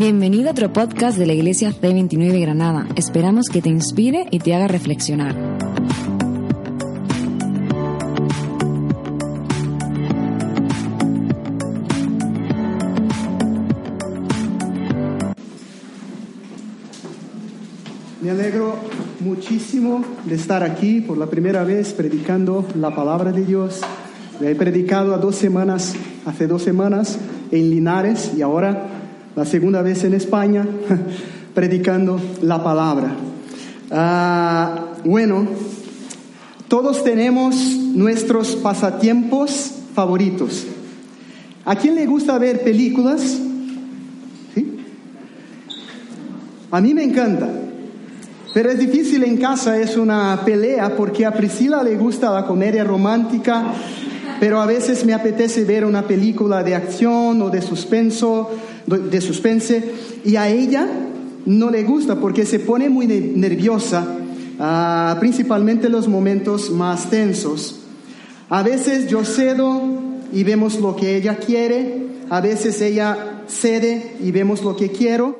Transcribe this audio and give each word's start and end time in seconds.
Bienvenido 0.00 0.48
a 0.48 0.52
otro 0.52 0.72
podcast 0.72 1.18
de 1.18 1.26
la 1.26 1.34
Iglesia 1.34 1.74
C29 1.74 2.40
Granada. 2.40 2.88
Esperamos 2.96 3.48
que 3.52 3.60
te 3.60 3.68
inspire 3.68 4.28
y 4.30 4.38
te 4.38 4.54
haga 4.54 4.66
reflexionar. 4.66 5.36
Me 18.22 18.30
alegro 18.30 18.76
muchísimo 19.20 20.02
de 20.24 20.34
estar 20.34 20.62
aquí 20.62 21.02
por 21.02 21.18
la 21.18 21.26
primera 21.26 21.62
vez 21.62 21.92
predicando 21.92 22.64
la 22.74 22.94
palabra 22.94 23.32
de 23.32 23.44
Dios. 23.44 23.82
He 24.40 24.54
predicado 24.54 25.12
semanas, 25.36 25.92
hace 26.24 26.46
dos 26.46 26.62
semanas 26.62 27.18
en 27.50 27.68
Linares 27.68 28.32
y 28.34 28.40
ahora 28.40 28.89
la 29.36 29.44
segunda 29.44 29.82
vez 29.82 30.04
en 30.04 30.14
España 30.14 30.66
predicando 31.54 32.20
la 32.42 32.62
palabra. 32.62 33.14
Ah, 33.90 34.86
bueno, 35.04 35.46
todos 36.68 37.02
tenemos 37.02 37.56
nuestros 37.94 38.56
pasatiempos 38.56 39.72
favoritos. 39.94 40.66
¿A 41.64 41.76
quién 41.76 41.94
le 41.94 42.06
gusta 42.06 42.38
ver 42.38 42.62
películas? 42.62 43.38
A 46.70 46.80
mí 46.80 46.94
me 46.94 47.02
encanta. 47.02 47.48
Pero 48.52 48.70
es 48.70 48.78
difícil 48.78 49.22
en 49.24 49.36
casa, 49.36 49.80
es 49.80 49.96
una 49.96 50.40
pelea, 50.44 50.96
porque 50.96 51.24
a 51.24 51.32
Priscila 51.32 51.82
le 51.82 51.96
gusta 51.96 52.32
la 52.32 52.46
comedia 52.46 52.82
romántica, 52.82 53.64
pero 54.40 54.60
a 54.60 54.66
veces 54.66 55.04
me 55.04 55.12
apetece 55.12 55.64
ver 55.64 55.84
una 55.84 56.08
película 56.08 56.64
de 56.64 56.74
acción 56.74 57.42
o 57.42 57.50
de 57.50 57.60
suspenso, 57.60 58.50
de 58.86 59.20
suspense, 59.20 59.92
y 60.24 60.36
a 60.36 60.48
ella 60.48 60.88
no 61.44 61.70
le 61.70 61.84
gusta 61.84 62.18
porque 62.18 62.46
se 62.46 62.58
pone 62.58 62.88
muy 62.88 63.06
nerviosa, 63.06 64.06
uh, 64.58 65.20
principalmente 65.20 65.86
en 65.86 65.92
los 65.92 66.08
momentos 66.08 66.70
más 66.70 67.10
tensos. 67.10 67.80
A 68.48 68.62
veces 68.62 69.08
yo 69.08 69.24
cedo 69.24 69.82
y 70.32 70.42
vemos 70.42 70.80
lo 70.80 70.96
que 70.96 71.16
ella 71.16 71.36
quiere, 71.36 72.06
a 72.30 72.40
veces 72.40 72.80
ella 72.80 73.42
cede 73.46 74.16
y 74.24 74.30
vemos 74.32 74.64
lo 74.64 74.74
que 74.74 74.90
quiero, 74.90 75.38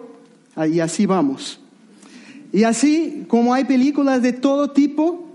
y 0.71 0.81
así 0.81 1.07
vamos. 1.07 1.59
Y 2.53 2.65
así 2.65 3.25
como 3.29 3.55
hay 3.55 3.65
películas 3.65 4.21
de 4.21 4.35
todo 4.35 4.73
tipo, 4.73 5.30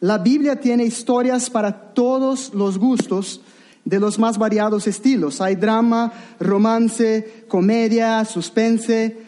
la 0.00 0.16
Biblia 0.16 0.56
tiene 0.56 0.84
historias 0.84 1.50
para 1.50 1.92
todos 1.92 2.54
los 2.54 2.78
gustos 2.78 3.42
de 3.84 4.00
los 4.00 4.18
más 4.18 4.38
variados 4.38 4.86
estilos. 4.86 5.40
Hay 5.40 5.56
drama, 5.56 6.12
romance, 6.38 7.44
comedia, 7.48 8.24
suspense. 8.24 9.18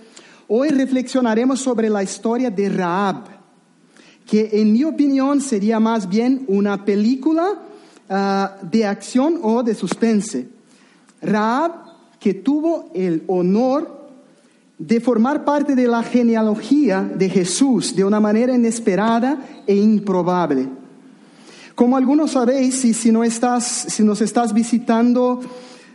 Hoy 0.48 0.70
reflexionaremos 0.70 1.60
sobre 1.60 1.90
la 1.90 2.02
historia 2.02 2.50
de 2.50 2.70
Raab, 2.70 3.24
que 4.26 4.48
en 4.52 4.72
mi 4.72 4.84
opinión 4.84 5.40
sería 5.40 5.78
más 5.78 6.08
bien 6.08 6.44
una 6.48 6.84
película 6.84 7.62
uh, 8.08 8.66
de 8.66 8.86
acción 8.86 9.40
o 9.42 9.62
de 9.62 9.74
suspense. 9.74 10.48
Raab, 11.20 11.72
que 12.18 12.34
tuvo 12.34 12.90
el 12.94 13.24
honor 13.26 14.01
de 14.86 15.00
formar 15.00 15.44
parte 15.44 15.76
de 15.76 15.86
la 15.86 16.02
genealogía 16.02 17.02
de 17.02 17.28
Jesús 17.28 17.94
de 17.94 18.04
una 18.04 18.18
manera 18.18 18.52
inesperada 18.52 19.38
e 19.64 19.76
improbable. 19.76 20.68
Como 21.76 21.96
algunos 21.96 22.32
sabéis, 22.32 22.80
si, 22.80 22.92
si, 22.92 23.12
no 23.12 23.22
estás, 23.22 23.64
si 23.64 24.02
nos 24.02 24.20
estás 24.20 24.52
visitando, 24.52 25.40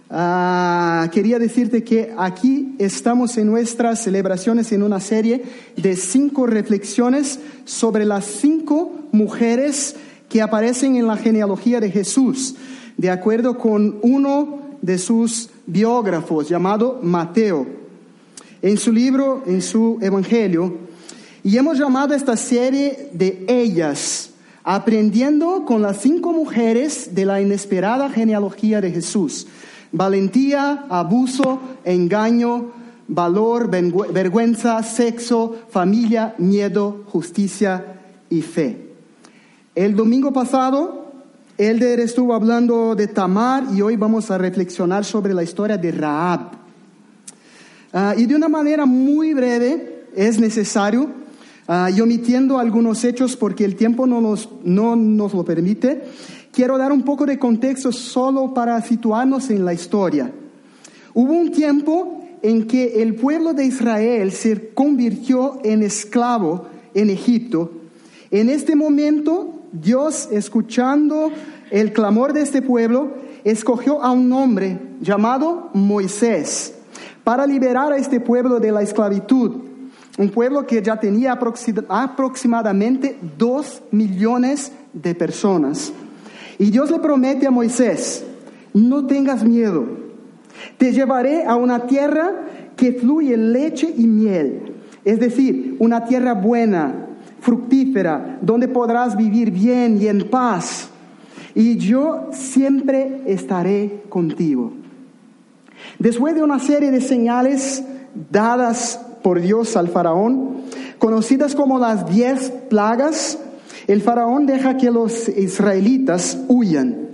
uh, 0.10 1.10
quería 1.12 1.38
decirte 1.38 1.84
que 1.84 2.14
aquí 2.18 2.76
estamos 2.80 3.38
en 3.38 3.48
nuestras 3.48 4.02
celebraciones 4.04 4.72
en 4.72 4.84
una 4.84 5.02
serie 5.02 5.44
de 5.76 5.98
cinco 5.98 6.48
reflexiones 6.48 7.42
sobre 7.66 8.06
las 8.06 8.24
cinco 8.24 8.94
mujeres 9.12 9.98
que 10.30 10.42
aparecen 10.42 10.96
en 10.96 11.08
la 11.08 11.18
genealogía 11.18 11.82
de 11.82 11.92
Jesús, 11.92 12.56
de 12.96 13.12
acuerdo 13.12 13.58
con 13.58 13.98
uno 14.02 14.60
de 14.82 14.98
sus 14.98 15.50
biógrafos 15.66 16.48
llamado 16.48 17.02
Mateo 17.04 17.87
en 18.62 18.78
su 18.78 18.92
libro, 18.92 19.44
en 19.46 19.62
su 19.62 19.98
evangelio, 20.02 20.78
y 21.44 21.58
hemos 21.58 21.78
llamado 21.78 22.14
esta 22.14 22.36
serie 22.36 23.10
de 23.14 23.46
ellas, 23.48 24.32
aprendiendo 24.64 25.64
con 25.66 25.82
las 25.82 26.02
cinco 26.02 26.34
mujeres 26.34 27.16
de 27.16 27.26
la 27.26 27.42
inesperada 27.42 28.10
genealogía 28.10 28.82
de 28.82 28.92
Jesús. 28.92 29.48
Valentía, 29.92 30.86
abuso, 30.90 31.62
engaño, 31.86 32.72
valor, 33.08 33.70
vergüenza, 33.70 34.84
sexo, 34.84 35.56
familia, 35.70 36.36
miedo, 36.38 37.04
justicia 37.08 38.02
y 38.30 38.42
fe. 38.42 38.90
El 39.74 39.96
domingo 39.96 40.34
pasado, 40.34 41.14
Elder 41.58 42.00
estuvo 42.00 42.34
hablando 42.34 42.96
de 42.96 43.08
Tamar 43.08 43.64
y 43.74 43.82
hoy 43.82 43.96
vamos 43.96 44.30
a 44.32 44.38
reflexionar 44.38 45.06
sobre 45.06 45.34
la 45.34 45.44
historia 45.44 45.78
de 45.78 45.92
Raab. 45.92 46.67
Uh, 47.94 48.20
y 48.20 48.26
de 48.26 48.36
una 48.36 48.50
manera 48.50 48.86
muy 48.86 49.34
breve 49.34 50.08
es 50.14 50.40
necesario, 50.40 51.04
uh, 51.68 51.90
y 51.96 52.02
omitiendo 52.02 52.58
algunos 52.58 53.04
hechos 53.06 53.38
porque 53.38 53.64
el 53.64 53.76
tiempo 53.76 54.06
no 54.06 54.20
nos, 54.20 54.50
no 54.64 54.96
nos 54.96 55.34
lo 55.34 55.46
permite, 55.46 56.04
quiero 56.52 56.78
dar 56.78 56.92
un 56.92 57.04
poco 57.04 57.26
de 57.26 57.40
contexto 57.40 57.92
solo 57.94 58.54
para 58.54 58.82
situarnos 58.82 59.50
en 59.50 59.64
la 59.64 59.74
historia. 59.74 60.32
Hubo 61.14 61.32
un 61.32 61.52
tiempo 61.52 62.26
en 62.42 62.68
que 62.68 63.02
el 63.02 63.16
pueblo 63.16 63.54
de 63.54 63.66
Israel 63.66 64.32
se 64.34 64.70
convirtió 64.74 65.60
en 65.64 65.82
esclavo 65.82 66.68
en 66.94 67.10
Egipto. 67.10 67.72
En 68.32 68.50
este 68.50 68.76
momento, 68.76 69.62
Dios, 69.72 70.28
escuchando 70.32 71.32
el 71.72 71.94
clamor 71.94 72.34
de 72.34 72.42
este 72.42 72.62
pueblo, 72.62 73.14
escogió 73.46 74.04
a 74.04 74.12
un 74.12 74.32
hombre 74.34 74.78
llamado 75.02 75.70
Moisés 75.74 76.77
para 77.28 77.46
liberar 77.46 77.92
a 77.92 77.98
este 77.98 78.22
pueblo 78.22 78.58
de 78.58 78.72
la 78.72 78.82
esclavitud, 78.82 79.52
un 80.18 80.30
pueblo 80.30 80.66
que 80.66 80.82
ya 80.82 80.98
tenía 80.98 81.38
aproximadamente 81.90 83.18
dos 83.38 83.84
millones 83.92 84.72
de 84.94 85.14
personas. 85.14 85.92
Y 86.58 86.72
Dios 86.72 86.90
le 86.90 87.00
promete 87.00 87.46
a 87.46 87.52
Moisés, 87.52 88.26
no 88.74 89.06
tengas 89.08 89.44
miedo, 89.44 89.84
te 90.78 90.94
llevaré 90.94 91.44
a 91.44 91.58
una 91.58 91.86
tierra 91.86 92.32
que 92.78 92.94
fluye 92.94 93.36
leche 93.36 93.94
y 93.98 94.08
miel, 94.08 94.76
es 95.04 95.20
decir, 95.20 95.76
una 95.80 96.06
tierra 96.06 96.34
buena, 96.34 97.08
fructífera, 97.42 98.40
donde 98.42 98.70
podrás 98.70 99.18
vivir 99.18 99.52
bien 99.52 100.02
y 100.02 100.08
en 100.08 100.30
paz. 100.30 100.88
Y 101.54 101.76
yo 101.76 102.30
siempre 102.32 103.24
estaré 103.26 104.04
contigo. 104.08 104.72
Después 106.00 106.36
de 106.36 106.44
una 106.44 106.60
serie 106.60 106.92
de 106.92 107.02
señales 107.02 107.84
dadas 108.32 109.00
por 109.24 109.42
Dios 109.42 109.76
al 109.76 109.88
faraón, 109.90 110.64
conocidas 111.00 111.56
como 111.56 111.80
las 111.80 112.10
diez 112.10 112.52
plagas, 112.70 113.38
el 113.88 114.02
faraón 114.02 114.46
deja 114.46 114.78
que 114.78 114.92
los 114.92 115.30
israelitas 115.30 116.38
huyan. 116.48 117.10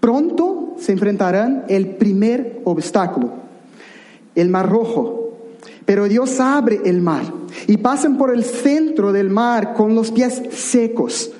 Pronto 0.00 0.76
se 0.78 0.92
enfrentarán 0.92 1.64
el 1.68 1.96
primer 1.96 2.60
obstáculo, 2.64 3.30
el 4.34 4.50
mar 4.50 4.68
rojo. 4.68 5.22
Pero 5.84 6.08
Dios 6.08 6.40
abre 6.40 6.80
el 6.84 7.00
mar 7.00 7.22
y 7.66 7.76
pasan 7.76 8.18
por 8.18 8.34
el 8.34 8.44
centro 8.44 9.12
del 9.12 9.30
mar 9.30 9.74
con 9.74 9.94
los 9.94 10.10
pies 10.10 10.42
secos. 10.52 11.30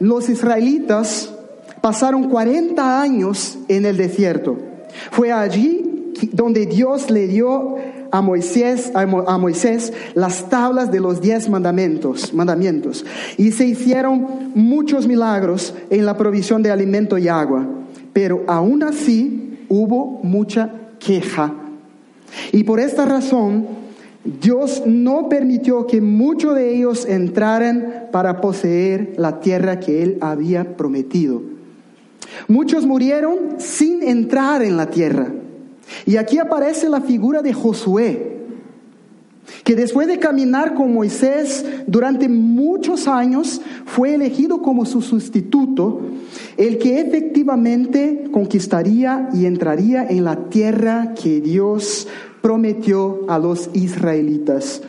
Los 0.00 0.28
israelitas 0.28 1.32
pasaron 1.80 2.28
40 2.28 3.00
años 3.00 3.58
en 3.68 3.84
el 3.84 3.96
desierto. 3.96 4.71
Fue 5.10 5.32
allí 5.32 6.14
donde 6.32 6.66
Dios 6.66 7.10
le 7.10 7.26
dio 7.26 7.76
a 8.10 8.20
Moisés, 8.20 8.92
a 8.94 9.38
Moisés 9.38 9.92
las 10.14 10.48
tablas 10.50 10.92
de 10.92 11.00
los 11.00 11.20
diez 11.20 11.48
mandamientos, 11.48 12.34
mandamientos. 12.34 13.04
Y 13.38 13.52
se 13.52 13.66
hicieron 13.66 14.52
muchos 14.54 15.06
milagros 15.06 15.74
en 15.90 16.04
la 16.04 16.16
provisión 16.16 16.62
de 16.62 16.70
alimento 16.70 17.16
y 17.18 17.28
agua. 17.28 17.66
Pero 18.12 18.44
aún 18.46 18.82
así 18.82 19.64
hubo 19.68 20.20
mucha 20.22 20.70
queja. 20.98 21.54
Y 22.52 22.64
por 22.64 22.80
esta 22.80 23.06
razón, 23.06 23.66
Dios 24.24 24.82
no 24.86 25.28
permitió 25.28 25.86
que 25.86 26.00
muchos 26.00 26.54
de 26.54 26.76
ellos 26.76 27.06
entraran 27.06 28.08
para 28.12 28.40
poseer 28.40 29.14
la 29.16 29.40
tierra 29.40 29.80
que 29.80 30.02
Él 30.02 30.18
había 30.20 30.76
prometido. 30.76 31.51
Muchos 32.48 32.86
murieron 32.86 33.56
sin 33.58 34.02
entrar 34.02 34.62
en 34.62 34.76
la 34.76 34.90
tierra. 34.90 35.28
Y 36.06 36.16
aquí 36.16 36.38
aparece 36.38 36.88
la 36.88 37.00
figura 37.00 37.42
de 37.42 37.52
Josué, 37.52 38.38
que 39.64 39.76
después 39.76 40.06
de 40.06 40.18
caminar 40.18 40.74
con 40.74 40.92
Moisés 40.92 41.64
durante 41.86 42.28
muchos 42.28 43.08
años, 43.08 43.60
fue 43.84 44.14
elegido 44.14 44.62
como 44.62 44.86
su 44.86 45.02
sustituto, 45.02 46.00
el 46.56 46.78
que 46.78 47.00
efectivamente 47.00 48.24
conquistaría 48.32 49.28
y 49.34 49.46
entraría 49.46 50.06
en 50.08 50.24
la 50.24 50.48
tierra 50.48 51.14
que 51.14 51.40
Dios 51.40 52.08
prometió 52.40 53.20
a 53.28 53.38
los 53.38 53.70
israelitas. 53.72 54.82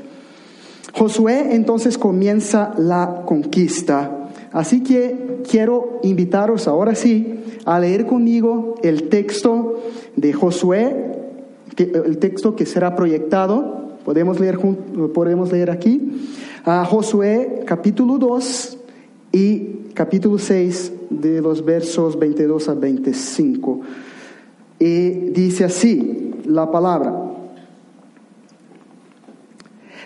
Josué 0.94 1.56
entonces 1.56 1.98
comienza 1.98 2.74
la 2.78 3.24
conquista. 3.26 4.23
Así 4.54 4.84
que 4.84 5.42
quiero 5.50 6.00
invitaros 6.04 6.68
ahora 6.68 6.94
sí 6.94 7.40
a 7.66 7.80
leer 7.80 8.06
conmigo 8.06 8.76
el 8.84 9.10
texto 9.10 9.82
de 10.16 10.32
Josué, 10.32 11.12
el 11.76 12.20
texto 12.20 12.56
que 12.56 12.68
será 12.68 12.96
proyectado. 12.96 13.98
Podemos 14.06 14.40
leer, 14.40 14.60
podemos 15.12 15.52
leer 15.52 15.72
aquí. 15.72 16.30
A 16.66 16.86
Josué 16.86 17.64
capítulo 17.66 18.20
2 18.20 18.78
y 19.32 19.60
capítulo 19.96 20.38
6 20.38 20.94
de 21.10 21.42
los 21.42 21.66
versos 21.66 22.20
22 22.20 22.70
a 22.70 22.76
25. 22.76 23.82
Y 24.78 25.10
dice 25.32 25.66
así 25.66 26.32
la 26.46 26.70
palabra. 26.70 27.12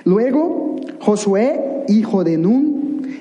Luego 0.06 0.78
Josué, 1.02 1.84
hijo 1.90 2.24
de 2.24 2.38
Nun, 2.38 2.77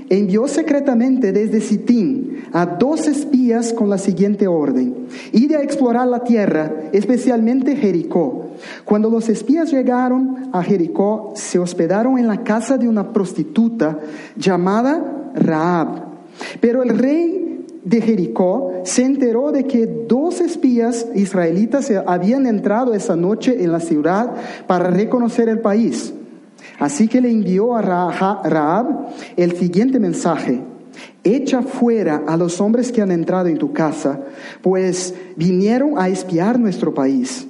envió 0.09 0.47
secretamente 0.49 1.33
desde 1.33 1.61
Sitín 1.61 2.45
a 2.53 2.67
dos 2.67 3.09
espías 3.09 3.73
con 3.73 3.91
la 3.91 3.99
siguiente 3.99 4.47
orden. 4.47 5.07
Ir 5.33 5.57
a 5.57 5.63
explorar 5.63 6.09
la 6.09 6.25
tierra, 6.25 6.73
especialmente 6.93 7.77
Jericó. 7.77 8.51
Cuando 8.85 9.11
los 9.11 9.29
espías 9.29 9.71
llegaron 9.71 10.49
a 10.53 10.63
Jericó, 10.63 11.33
se 11.35 11.59
hospedaron 11.59 12.19
en 12.19 12.27
la 12.27 12.43
casa 12.45 12.79
de 12.79 12.89
una 12.89 13.13
prostituta 13.13 13.99
llamada 14.37 15.33
Raab. 15.35 16.05
Pero 16.61 16.83
el 16.83 16.99
rey 16.99 17.65
de 17.85 18.01
Jericó 18.01 18.73
se 18.85 19.05
enteró 19.05 19.53
de 19.53 19.65
que 19.65 19.87
dos 19.87 20.41
espías 20.41 21.07
israelitas 21.15 21.91
habían 22.07 22.47
entrado 22.47 22.95
esa 22.95 23.17
noche 23.17 23.63
en 23.63 23.73
la 23.73 23.81
ciudad 23.81 24.35
para 24.67 24.91
reconocer 24.91 25.49
el 25.49 25.61
país. 25.61 26.13
Así 26.79 27.09
que 27.09 27.21
le 27.21 27.31
envió 27.31 27.75
a 27.75 27.83
Raab 27.83 29.09
el 29.37 29.57
siguiente 29.57 29.99
mensaje. 29.99 30.61
Echa 31.25 31.63
fuera 31.63 32.23
a 32.27 32.37
los 32.37 32.61
hombres 32.61 32.93
que 32.93 33.03
han 33.03 33.11
entrado 33.11 33.49
en 33.49 33.59
tu 33.59 33.73
casa, 33.73 34.21
pues 34.63 35.15
vinieron 35.37 35.99
a 35.99 36.09
espiar 36.09 36.59
nuestro 36.59 36.95
país. 36.95 37.47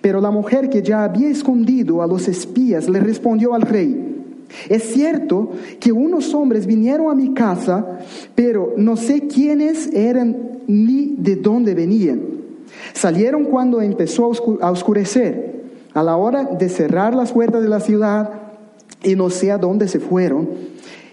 Pero 0.00 0.20
la 0.20 0.30
mujer 0.30 0.68
que 0.68 0.82
ya 0.82 1.04
había 1.04 1.28
escondido 1.28 2.02
a 2.02 2.06
los 2.06 2.28
espías 2.28 2.88
le 2.88 3.00
respondió 3.00 3.54
al 3.54 3.62
rey, 3.62 4.10
es 4.68 4.82
cierto 4.92 5.50
que 5.78 5.92
unos 5.92 6.34
hombres 6.34 6.66
vinieron 6.66 7.10
a 7.10 7.14
mi 7.14 7.34
casa, 7.34 7.98
pero 8.34 8.74
no 8.76 8.96
sé 8.96 9.26
quiénes 9.26 9.92
eran 9.92 10.36
ni 10.66 11.14
de 11.16 11.36
dónde 11.36 11.74
venían. 11.74 12.20
Salieron 12.92 13.44
cuando 13.44 13.80
empezó 13.80 14.32
a 14.60 14.70
oscurecer, 14.70 15.60
a 15.92 16.02
la 16.02 16.16
hora 16.16 16.44
de 16.44 16.68
cerrar 16.68 17.14
las 17.14 17.32
puertas 17.32 17.62
de 17.62 17.68
la 17.68 17.80
ciudad, 17.80 18.39
y 19.02 19.16
no 19.16 19.30
sé 19.30 19.50
a 19.50 19.58
dónde 19.58 19.88
se 19.88 20.00
fueron. 20.00 20.48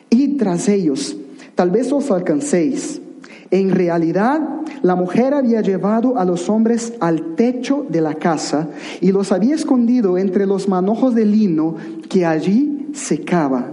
Y 0.09 0.37
tras 0.37 0.67
ellos, 0.69 1.15
tal 1.55 1.71
vez 1.71 1.91
os 1.91 2.11
alcancéis. 2.11 3.01
En 3.49 3.71
realidad, 3.71 4.41
la 4.81 4.95
mujer 4.95 5.33
había 5.33 5.61
llevado 5.61 6.17
a 6.17 6.25
los 6.25 6.49
hombres 6.49 6.93
al 6.99 7.35
techo 7.35 7.85
de 7.87 8.01
la 8.01 8.15
casa 8.15 8.69
y 8.99 9.11
los 9.11 9.31
había 9.31 9.55
escondido 9.55 10.17
entre 10.17 10.45
los 10.45 10.67
manojos 10.67 11.15
de 11.15 11.25
lino 11.25 11.75
que 12.09 12.25
allí 12.25 12.89
secaba. 12.93 13.71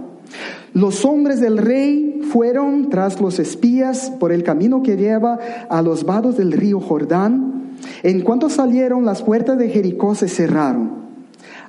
Los 0.73 1.05
hombres 1.05 1.39
del 1.39 1.57
rey 1.57 2.21
fueron 2.31 2.89
tras 2.89 3.21
los 3.21 3.39
espías 3.39 4.11
por 4.19 4.31
el 4.31 4.43
camino 4.43 4.83
que 4.83 4.97
lleva 4.97 5.39
a 5.69 5.81
los 5.81 6.05
vados 6.05 6.37
del 6.37 6.51
río 6.51 6.79
Jordán. 6.79 7.75
En 8.03 8.21
cuanto 8.21 8.49
salieron, 8.49 9.05
las 9.05 9.21
puertas 9.21 9.57
de 9.57 9.69
Jericó 9.69 10.15
se 10.15 10.27
cerraron. 10.27 11.04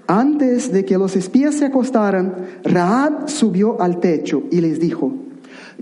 Antes 0.07 0.73
de 0.73 0.85
que 0.85 0.99
los 0.99 1.17
espías 1.17 1.57
se 1.57 1.67
acostaran, 1.67 2.35
Raab 2.65 3.29
subió 3.29 3.81
al 3.81 3.99
techo 3.99 4.45
y 4.51 4.61
les 4.61 4.79
dijo, 4.79 5.13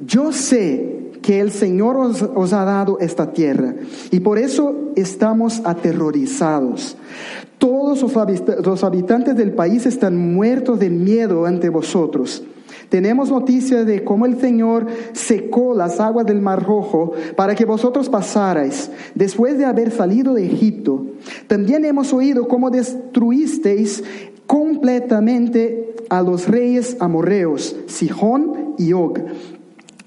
yo 0.04 0.32
sé 0.32 1.10
que 1.20 1.40
el 1.40 1.50
Señor 1.50 1.96
os, 1.96 2.22
os, 2.22 2.52
ha 2.52 2.64
dado 2.64 2.98
esta 3.00 3.32
tierra 3.32 3.74
y 4.10 4.20
por 4.20 4.38
eso 4.38 4.92
estamos 4.96 5.62
aterrorizados. 5.64 6.96
Todos 7.58 8.02
los 8.64 8.84
habitantes 8.84 9.36
del 9.36 9.52
país 9.52 9.86
están 9.86 10.16
muertos 10.16 10.78
de 10.78 10.90
miedo 10.90 11.46
ante 11.46 11.68
vosotros. 11.68 12.42
Tenemos 12.88 13.30
noticia 13.30 13.84
de 13.84 14.04
cómo 14.04 14.26
el 14.26 14.40
Señor 14.40 14.86
secó 15.12 15.74
las 15.74 16.00
aguas 16.00 16.26
del 16.26 16.40
Mar 16.40 16.62
Rojo 16.62 17.12
para 17.36 17.54
que 17.54 17.64
vosotros 17.64 18.08
pasarais 18.08 18.90
después 19.14 19.58
de 19.58 19.64
haber 19.64 19.90
salido 19.90 20.34
de 20.34 20.46
Egipto. 20.46 21.06
También 21.46 21.84
hemos 21.84 22.12
oído 22.12 22.48
cómo 22.48 22.70
destruisteis 22.70 24.02
completamente 24.46 25.94
a 26.10 26.22
los 26.22 26.48
reyes 26.48 26.96
amorreos, 27.00 27.76
Sihón 27.86 28.74
y 28.78 28.92
Og, 28.92 29.18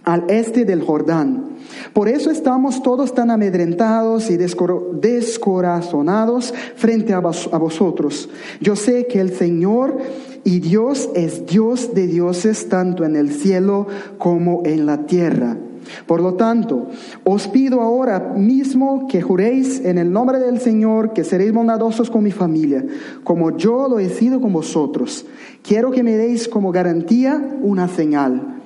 al 0.07 0.23
este 0.29 0.63
del 0.63 0.81
Jordán. 0.81 1.57
Por 1.91 2.07
eso 2.07 2.31
estamos 2.31 2.81
todos 2.81 3.13
tan 3.13 3.29
amedrentados 3.29 4.29
y 4.29 4.37
descorazonados 4.37 6.53
frente 6.77 7.13
a, 7.13 7.19
vosotros. 7.19 8.29
Yo 8.61 8.77
sé 8.77 9.07
que 9.07 9.19
el 9.19 9.35
Señor 9.35 9.97
y 10.45 10.61
Dios 10.61 11.09
es 11.13 11.45
Dios 11.45 11.93
de 11.93 12.07
dioses 12.07 12.69
tanto 12.69 13.03
en 13.03 13.17
el 13.17 13.31
cielo 13.31 13.87
como 14.17 14.61
en 14.63 14.85
la 14.85 15.05
tierra. 15.05 15.57
Por 16.05 16.21
lo 16.21 16.35
tanto, 16.35 16.87
os 17.25 17.49
pido 17.49 17.81
ahora 17.81 18.31
mismo 18.33 19.09
que 19.09 19.21
juréis 19.21 19.83
en 19.83 19.97
el 19.97 20.13
nombre 20.13 20.39
del 20.39 20.61
Señor 20.61 21.11
que 21.11 21.25
seréis 21.25 21.51
bondadosos 21.51 22.09
con 22.09 22.23
mi 22.23 22.31
familia, 22.31 22.85
como 23.25 23.57
yo 23.57 23.89
lo 23.89 23.99
he 23.99 24.07
sido 24.07 24.39
con 24.39 24.53
vosotros. 24.53 25.25
Quiero 25.63 25.91
que 25.91 26.03
me 26.03 26.15
deis 26.15 26.47
como 26.47 26.71
garantía 26.71 27.57
una 27.61 27.89
señal 27.89 28.56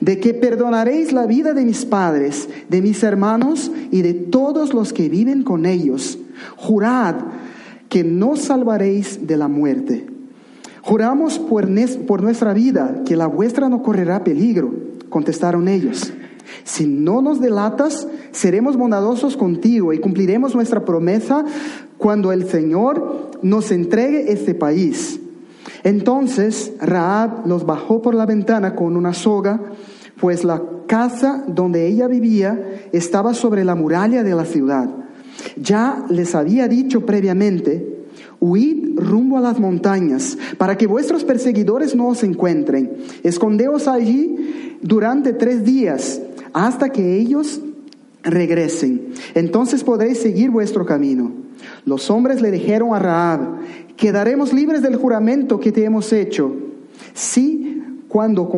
de 0.00 0.20
que 0.20 0.34
perdonaréis 0.34 1.12
la 1.12 1.26
vida 1.26 1.54
de 1.54 1.64
mis 1.64 1.84
padres, 1.84 2.48
de 2.68 2.82
mis 2.82 3.02
hermanos 3.02 3.70
y 3.90 4.02
de 4.02 4.14
todos 4.14 4.74
los 4.74 4.92
que 4.92 5.08
viven 5.08 5.42
con 5.42 5.66
ellos. 5.66 6.18
Jurad 6.56 7.16
que 7.88 8.04
no 8.04 8.36
salvaréis 8.36 9.26
de 9.26 9.36
la 9.36 9.48
muerte. 9.48 10.06
Juramos 10.82 11.38
por, 11.38 11.68
por 12.06 12.22
nuestra 12.22 12.52
vida 12.52 13.02
que 13.06 13.16
la 13.16 13.26
vuestra 13.26 13.68
no 13.68 13.82
correrá 13.82 14.24
peligro, 14.24 14.74
contestaron 15.08 15.68
ellos. 15.68 16.12
Si 16.64 16.86
no 16.86 17.22
nos 17.22 17.40
delatas, 17.40 18.06
seremos 18.32 18.76
bondadosos 18.76 19.36
contigo 19.36 19.92
y 19.92 19.98
cumpliremos 19.98 20.54
nuestra 20.54 20.84
promesa 20.84 21.44
cuando 21.98 22.32
el 22.32 22.48
Señor 22.48 23.30
nos 23.42 23.70
entregue 23.70 24.32
este 24.32 24.54
país. 24.54 25.20
Entonces 25.82 26.72
Raab 26.80 27.46
los 27.46 27.66
bajó 27.66 28.02
por 28.02 28.14
la 28.14 28.26
ventana 28.26 28.74
con 28.74 28.96
una 28.96 29.12
soga, 29.12 29.60
pues 30.20 30.44
la 30.44 30.62
casa 30.86 31.44
donde 31.46 31.86
ella 31.86 32.06
vivía 32.06 32.88
estaba 32.92 33.34
sobre 33.34 33.64
la 33.64 33.74
muralla 33.74 34.22
de 34.22 34.34
la 34.34 34.44
ciudad. 34.44 34.88
Ya 35.56 36.04
les 36.08 36.34
había 36.34 36.68
dicho 36.68 37.04
previamente, 37.04 38.06
huid 38.40 38.98
rumbo 38.98 39.38
a 39.38 39.40
las 39.40 39.58
montañas, 39.58 40.38
para 40.58 40.76
que 40.76 40.86
vuestros 40.86 41.24
perseguidores 41.24 41.94
no 41.94 42.08
os 42.08 42.22
encuentren. 42.22 42.92
Escondeos 43.22 43.88
allí 43.88 44.78
durante 44.82 45.32
tres 45.32 45.64
días, 45.64 46.20
hasta 46.52 46.90
que 46.90 47.16
ellos 47.18 47.60
regresen. 48.22 49.08
Entonces 49.34 49.84
podréis 49.84 50.18
seguir 50.18 50.50
vuestro 50.50 50.86
camino. 50.86 51.43
Los 51.84 52.10
hombres 52.10 52.40
le 52.40 52.50
dijeron 52.50 52.94
a 52.94 52.98
Raab, 52.98 53.40
quedaremos 53.96 54.52
libres 54.52 54.82
del 54.82 54.96
juramento 54.96 55.60
que 55.60 55.72
te 55.72 55.84
hemos 55.84 56.12
hecho. 56.12 56.54
Si 57.12 57.82
cuando, 58.08 58.50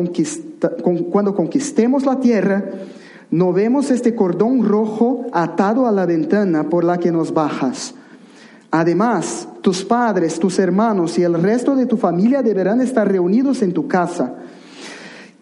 cuando 1.11 1.35
conquistemos 1.35 2.05
la 2.05 2.19
tierra, 2.19 2.63
no 3.29 3.51
vemos 3.51 3.91
este 3.91 4.15
cordón 4.15 4.63
rojo 4.63 5.25
atado 5.33 5.87
a 5.87 5.91
la 5.91 6.05
ventana 6.05 6.69
por 6.69 6.83
la 6.83 6.97
que 6.97 7.11
nos 7.11 7.33
bajas. 7.33 7.93
Además, 8.71 9.47
tus 9.61 9.83
padres, 9.83 10.39
tus 10.39 10.59
hermanos 10.59 11.17
y 11.17 11.23
el 11.23 11.33
resto 11.41 11.75
de 11.75 11.85
tu 11.85 11.97
familia 11.97 12.41
deberán 12.41 12.81
estar 12.81 13.09
reunidos 13.09 13.61
en 13.61 13.73
tu 13.73 13.87
casa. 13.87 14.35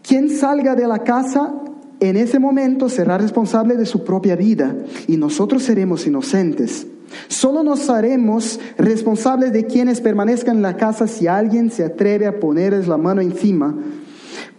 Quien 0.01 0.29
salga 0.29 0.75
de 0.75 0.88
la 0.88 1.00
casa 1.00 1.53
en 2.00 2.17
ese 2.17 2.39
momento 2.39 2.89
será 2.89 3.17
responsable 3.17 3.75
de 3.75 3.86
su 3.86 4.03
propia 4.03 4.36
vida 4.36 4.75
y 5.07 5.17
nosotros 5.17 5.63
seremos 5.63 6.05
inocentes. 6.05 6.88
Solo 7.27 7.63
nos 7.63 7.89
haremos 7.89 8.59
responsables 8.77 9.53
de 9.53 9.65
quienes 9.65 10.01
permanezcan 10.01 10.57
en 10.57 10.62
la 10.62 10.77
casa 10.77 11.07
si 11.07 11.27
alguien 11.27 11.69
se 11.71 11.83
atreve 11.83 12.25
a 12.25 12.39
ponerles 12.39 12.88
la 12.88 12.97
mano 12.97 13.21
encima. 13.21 13.75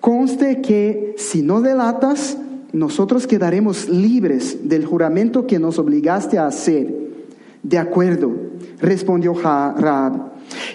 Conste 0.01 0.61
que 0.61 1.15
si 1.19 1.43
no 1.43 1.61
delatas, 1.61 2.37
nosotros 2.73 3.27
quedaremos 3.27 3.89
libres 3.89 4.69
del 4.69 4.85
juramento 4.85 5.47
que 5.47 5.59
nos 5.59 5.79
obligaste 5.79 6.39
a 6.39 6.47
hacer. 6.47 6.95
De 7.63 7.79
acuerdo, 7.79 8.33
respondió 8.81 9.35
Raab. 9.35 10.33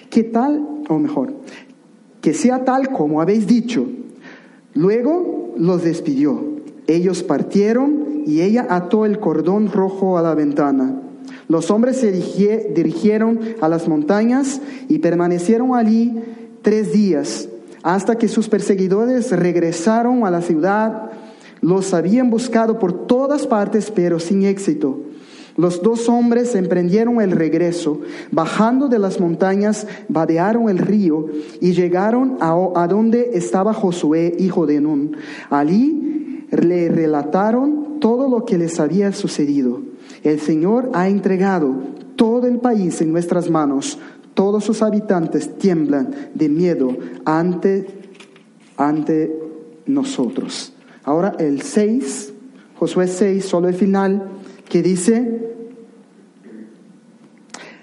¿Qué 0.09 0.23
tal, 0.23 0.83
o 0.89 0.99
mejor, 0.99 1.33
que 2.21 2.33
sea 2.33 2.65
tal 2.65 2.89
como 2.89 3.21
habéis 3.21 3.47
dicho? 3.47 3.87
Luego 4.73 5.53
los 5.57 5.83
despidió. 5.83 6.43
Ellos 6.87 7.23
partieron 7.23 8.23
y 8.25 8.41
ella 8.41 8.67
ató 8.69 9.05
el 9.05 9.19
cordón 9.19 9.71
rojo 9.71 10.17
a 10.17 10.21
la 10.21 10.35
ventana. 10.35 11.01
Los 11.47 11.69
hombres 11.71 11.97
se 11.97 12.11
dirigieron 12.11 13.39
a 13.59 13.67
las 13.67 13.87
montañas 13.87 14.61
y 14.87 14.99
permanecieron 14.99 15.75
allí 15.75 16.13
tres 16.61 16.93
días, 16.93 17.49
hasta 17.83 18.17
que 18.17 18.27
sus 18.27 18.47
perseguidores 18.47 19.31
regresaron 19.31 20.25
a 20.25 20.31
la 20.31 20.41
ciudad. 20.41 21.11
Los 21.61 21.93
habían 21.93 22.29
buscado 22.29 22.79
por 22.79 23.05
todas 23.07 23.47
partes, 23.47 23.91
pero 23.91 24.19
sin 24.19 24.43
éxito. 24.43 24.99
Los 25.57 25.81
dos 25.81 26.07
hombres 26.07 26.55
emprendieron 26.55 27.19
el 27.19 27.31
regreso, 27.31 27.99
bajando 28.31 28.87
de 28.87 28.99
las 28.99 29.19
montañas, 29.19 29.85
vadearon 30.07 30.69
el 30.69 30.77
río 30.77 31.27
y 31.59 31.73
llegaron 31.73 32.37
a, 32.39 32.87
donde 32.87 33.31
estaba 33.33 33.73
Josué, 33.73 34.35
hijo 34.39 34.65
de 34.65 34.79
Nun. 34.79 35.17
Allí 35.49 36.45
le 36.51 36.89
relataron 36.89 37.99
todo 37.99 38.29
lo 38.29 38.45
que 38.45 38.57
les 38.57 38.79
había 38.79 39.11
sucedido. 39.11 39.90
El 40.23 40.39
Señor 40.39 40.91
ha 40.93 41.09
entregado 41.09 41.75
todo 42.15 42.47
el 42.47 42.59
país 42.59 43.01
en 43.01 43.11
nuestras 43.11 43.49
manos. 43.49 43.97
Todos 44.33 44.63
sus 44.63 44.81
habitantes 44.81 45.57
tiemblan 45.57 46.13
de 46.33 46.49
miedo 46.49 46.95
ante, 47.25 47.87
ante 48.77 49.35
nosotros. 49.85 50.73
Ahora 51.03 51.35
el 51.39 51.61
6, 51.61 52.33
Josué 52.77 53.07
6, 53.07 53.43
solo 53.43 53.67
el 53.67 53.73
final, 53.73 54.29
que 54.69 54.81
dice, 54.81 55.53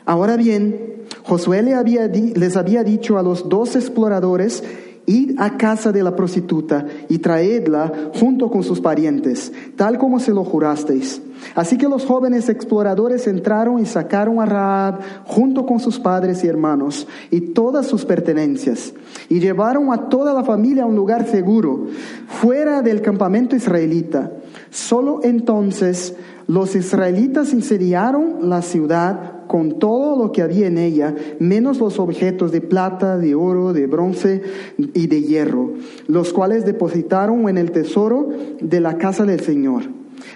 ahora 0.07 0.37
bien, 0.37 1.05
Josué 1.25 1.63
les 1.63 2.57
había 2.57 2.85
dicho 2.85 3.19
a 3.19 3.23
los 3.23 3.49
dos 3.49 3.77
exploradores 3.77 4.63
Id 5.09 5.37
a 5.39 5.57
casa 5.57 5.91
de 5.91 6.03
la 6.03 6.15
prostituta 6.15 6.85
y 7.09 7.19
traedla 7.19 8.11
junto 8.21 8.51
con 8.51 8.63
sus 8.63 8.79
parientes, 8.79 9.51
tal 9.75 9.97
como 9.97 10.21
se 10.21 10.33
lo 10.33 10.45
jurasteis. 10.45 11.23
Así 11.55 11.79
que 11.79 11.89
los 11.89 12.05
jóvenes 12.05 12.51
exploradores 12.51 13.27
entraron 13.27 13.81
y 13.81 13.87
sacaron 13.87 14.39
a 14.39 14.45
Raab 14.45 14.99
junto 15.25 15.65
con 15.65 15.81
sus 15.81 15.99
padres 15.99 16.45
y 16.45 16.49
hermanos 16.49 17.09
y 17.31 17.41
todas 17.41 17.87
sus 17.87 18.05
pertenencias, 18.05 18.93
y 19.31 19.41
llevaron 19.41 19.93
a 19.95 20.11
toda 20.11 20.35
la 20.35 20.45
familia 20.45 20.83
a 20.83 20.87
un 20.87 20.97
lugar 20.97 21.27
seguro, 21.27 21.87
fuera 22.27 22.83
del 22.83 23.01
campamento 23.01 23.57
israelita. 23.57 24.31
Solo 24.71 25.21
entonces 25.23 26.15
los 26.47 26.77
israelitas 26.77 27.55
incendiaron 27.55 28.51
la 28.51 28.61
ciudad 28.61 29.38
con 29.49 29.81
todo 29.81 30.17
lo 30.17 30.31
que 30.31 30.43
había 30.43 30.69
en 30.69 30.79
ella, 30.79 31.15
menos 31.41 31.79
los 31.79 31.99
objetos 31.99 32.53
de 32.53 32.61
plata, 32.61 33.19
de 33.19 33.35
oro, 33.35 33.73
de 33.73 33.87
bronce 33.87 34.43
y 34.77 35.09
de 35.09 35.23
hierro, 35.23 35.73
los 36.07 36.33
cuales 36.33 36.65
depositaron 36.65 37.49
en 37.49 37.59
el 37.59 37.73
tesoro 37.73 38.29
de 38.61 38.81
la 38.81 38.99
casa 38.99 39.25
del 39.25 39.41
Señor. 39.41 39.83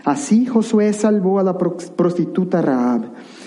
Así 0.05 0.47
Josué 0.47 0.93
salvó 0.93 1.39
a 1.39 1.43
la 1.43 1.57
prostituta 1.57 2.63
Raab 2.63 3.03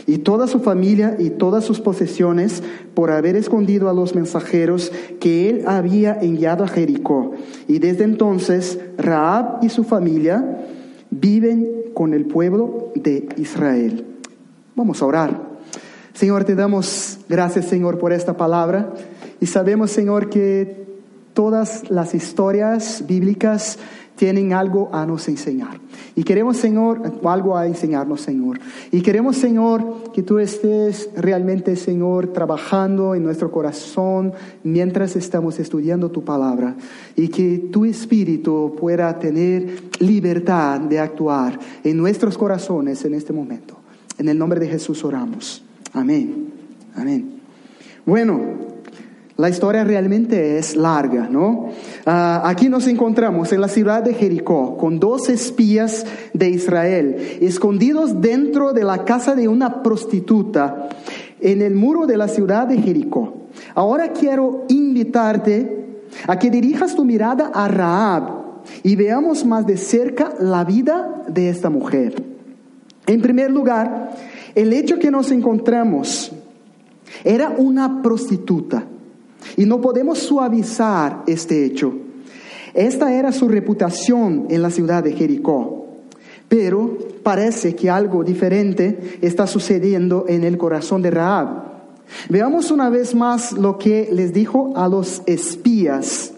y 0.08 0.20
toda 0.20 0.48
su 0.48 0.60
familia 0.60 1.16
y 1.20 1.32
todas 1.32 1.64
sus 1.64 1.82
posesiones 1.82 2.62
por 2.94 3.12
haber 3.12 3.36
escondido 3.36 3.90
a 3.90 3.94
los 3.94 4.16
mensajeros 4.16 4.92
que 5.20 5.50
él 5.50 5.64
había 5.66 6.20
enviado 6.22 6.64
a 6.64 6.68
Jericó. 6.68 7.32
Y 7.68 7.80
desde 7.80 8.04
entonces 8.04 8.80
Raab 8.98 9.64
y 9.64 9.70
su 9.70 9.84
familia 9.84 10.68
viven 11.10 11.68
con 11.94 12.14
el 12.14 12.26
pueblo 12.26 12.92
de 12.96 13.28
Israel. 13.38 14.06
Vamos 14.76 15.02
a 15.02 15.06
orar. 15.06 15.55
Señor, 16.16 16.46
te 16.46 16.56
damos 16.56 17.20
gracias, 17.28 17.66
Señor, 17.66 18.00
por 18.00 18.14
esta 18.14 18.38
palabra. 18.38 18.94
Y 19.42 19.48
sabemos, 19.48 19.92
Señor, 19.92 20.30
que 20.30 20.88
todas 21.34 21.90
las 21.92 22.16
historias 22.16 23.04
bíblicas 23.06 23.78
tienen 24.16 24.54
algo 24.54 24.90
a 24.94 25.06
nos 25.06 25.28
enseñar. 25.28 25.78
Y 26.16 26.24
queremos, 26.24 26.56
Señor, 26.56 27.20
algo 27.26 27.58
a 27.58 27.68
enseñarnos, 27.68 28.22
Señor. 28.22 28.62
Y 28.94 29.02
queremos, 29.02 29.36
Señor, 29.36 30.14
que 30.14 30.24
tú 30.24 30.40
estés 30.40 31.10
realmente, 31.18 31.76
Señor, 31.76 32.28
trabajando 32.28 33.14
en 33.14 33.22
nuestro 33.22 33.52
corazón 33.52 34.32
mientras 34.64 35.18
estamos 35.18 35.60
estudiando 35.60 36.12
tu 36.12 36.24
palabra. 36.24 36.78
Y 37.18 37.28
que 37.28 37.58
tu 37.74 37.84
espíritu 37.84 38.74
pueda 38.80 39.20
tener 39.20 39.84
libertad 40.00 40.80
de 40.80 40.98
actuar 40.98 41.60
en 41.84 41.98
nuestros 41.98 42.38
corazones 42.38 43.04
en 43.04 43.16
este 43.16 43.34
momento. 43.34 43.76
En 44.18 44.30
el 44.30 44.38
nombre 44.38 44.62
de 44.62 44.70
Jesús 44.70 45.04
oramos. 45.04 45.65
Amén. 45.96 46.52
Amén. 46.94 47.40
Bueno, 48.06 48.42
la 49.38 49.50
historia 49.50 49.86
realmente 49.86 50.58
es 50.58 50.76
larga, 50.76 51.30
¿no? 51.30 51.70
Ah, 52.06 52.42
aquí 52.44 52.68
nos 52.68 52.88
encontramos 52.88 53.54
en 53.54 53.62
la 53.62 53.70
ciudad 53.70 54.04
de 54.04 54.14
Jericó 54.14 54.76
con 54.78 55.00
dos 55.00 55.30
espías 55.30 56.06
de 56.34 56.50
Israel 56.50 57.16
escondidos 57.40 58.22
dentro 58.22 58.74
de 58.74 58.84
la 58.84 59.06
casa 59.06 59.36
de 59.36 59.48
una 59.48 59.84
prostituta 59.84 60.90
en 61.40 61.62
el 61.62 61.76
muro 61.76 62.06
de 62.06 62.18
la 62.18 62.28
ciudad 62.28 62.68
de 62.68 62.78
Jericó. 62.78 63.48
Ahora 63.74 64.12
quiero 64.12 64.66
invitarte 64.68 66.04
a 66.28 66.38
que 66.38 66.50
dirijas 66.50 66.94
tu 66.96 67.06
mirada 67.06 67.52
a 67.54 67.70
Raab 67.70 68.64
y 68.84 68.98
veamos 68.98 69.46
más 69.46 69.66
de 69.66 69.78
cerca 69.78 70.34
la 70.40 70.66
vida 70.66 71.24
de 71.30 71.48
esta 71.48 71.70
mujer. 71.70 72.22
En 73.08 73.22
primer 73.22 73.52
lugar, 73.52 74.12
el 74.56 74.74
hecho 74.74 74.98
que 74.98 75.12
nos 75.12 75.32
encontramos 75.32 76.32
era 77.24 77.50
una 77.50 78.02
prostituta 78.02 78.86
y 79.58 79.66
no 79.66 79.82
podemos 79.82 80.20
suavizar 80.20 81.24
este 81.28 81.66
hecho. 81.66 81.94
Esta 82.74 83.14
era 83.14 83.32
su 83.32 83.48
reputación 83.48 84.48
en 84.50 84.62
la 84.62 84.70
ciudad 84.70 85.04
de 85.04 85.14
Jericó. 85.14 85.86
Pero 86.48 86.98
parece 87.24 87.76
que 87.76 87.90
algo 87.90 88.24
diferente 88.24 89.18
está 89.22 89.48
sucediendo 89.48 90.26
en 90.28 90.44
el 90.44 90.58
corazón 90.58 91.02
de 91.02 91.12
Raab. 91.12 91.64
Veamos 92.30 92.72
una 92.72 92.90
vez 92.90 93.16
más 93.16 93.54
lo 93.54 93.78
que 93.78 94.10
les 94.12 94.34
dijo 94.34 94.74
a 94.76 94.88
los 94.88 95.24
espías. 95.26 96.34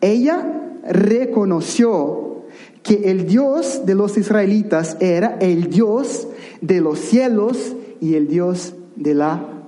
Ella 0.00 0.80
reconoció 0.88 2.44
que 2.82 3.10
el 3.10 3.26
Dios 3.26 3.82
de 3.84 3.94
los 3.94 4.16
israelitas 4.16 4.96
era 5.00 5.36
el 5.40 5.68
Dios 5.68 6.28
de 6.60 6.80
los 6.80 6.98
cielos 6.98 7.74
y 8.00 8.14
el 8.14 8.28
Dios 8.28 8.74
de 8.96 9.14
la 9.14 9.58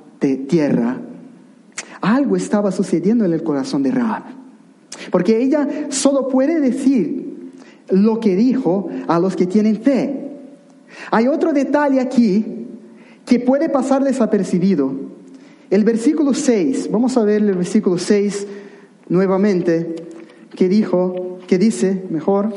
tierra. 0.49 1.01
Algo 2.01 2.37
estaba 2.37 2.73
sucediendo 2.73 3.25
en 3.25 3.33
el 3.33 3.43
corazón 3.43 3.83
de 3.83 3.91
Raab. 3.91 4.25
Porque 5.11 5.43
ella 5.43 5.87
solo 5.91 6.29
puede 6.29 6.61
decir 6.61 7.53
lo 7.89 8.21
que 8.21 8.37
dijo 8.37 8.89
a 9.09 9.19
los 9.19 9.37
que 9.37 9.47
tienen 9.47 9.81
fe. 9.81 10.31
Hay 11.11 11.29
otro 11.29 11.53
detalle 11.53 12.01
aquí 12.01 12.67
que 13.25 13.41
puede 13.41 13.69
pasar 13.69 14.05
desapercibido. 14.05 14.93
El 15.71 15.85
versículo 15.85 16.35
6, 16.35 16.91
vamos 16.91 17.17
a 17.17 17.25
ver 17.25 17.43
el 17.43 17.55
versículo 17.55 17.97
6 17.97 18.47
nuevamente, 19.09 19.95
que 20.57 20.69
dijo, 20.69 21.39
que 21.47 21.59
dice, 21.59 22.05
mejor, 22.11 22.53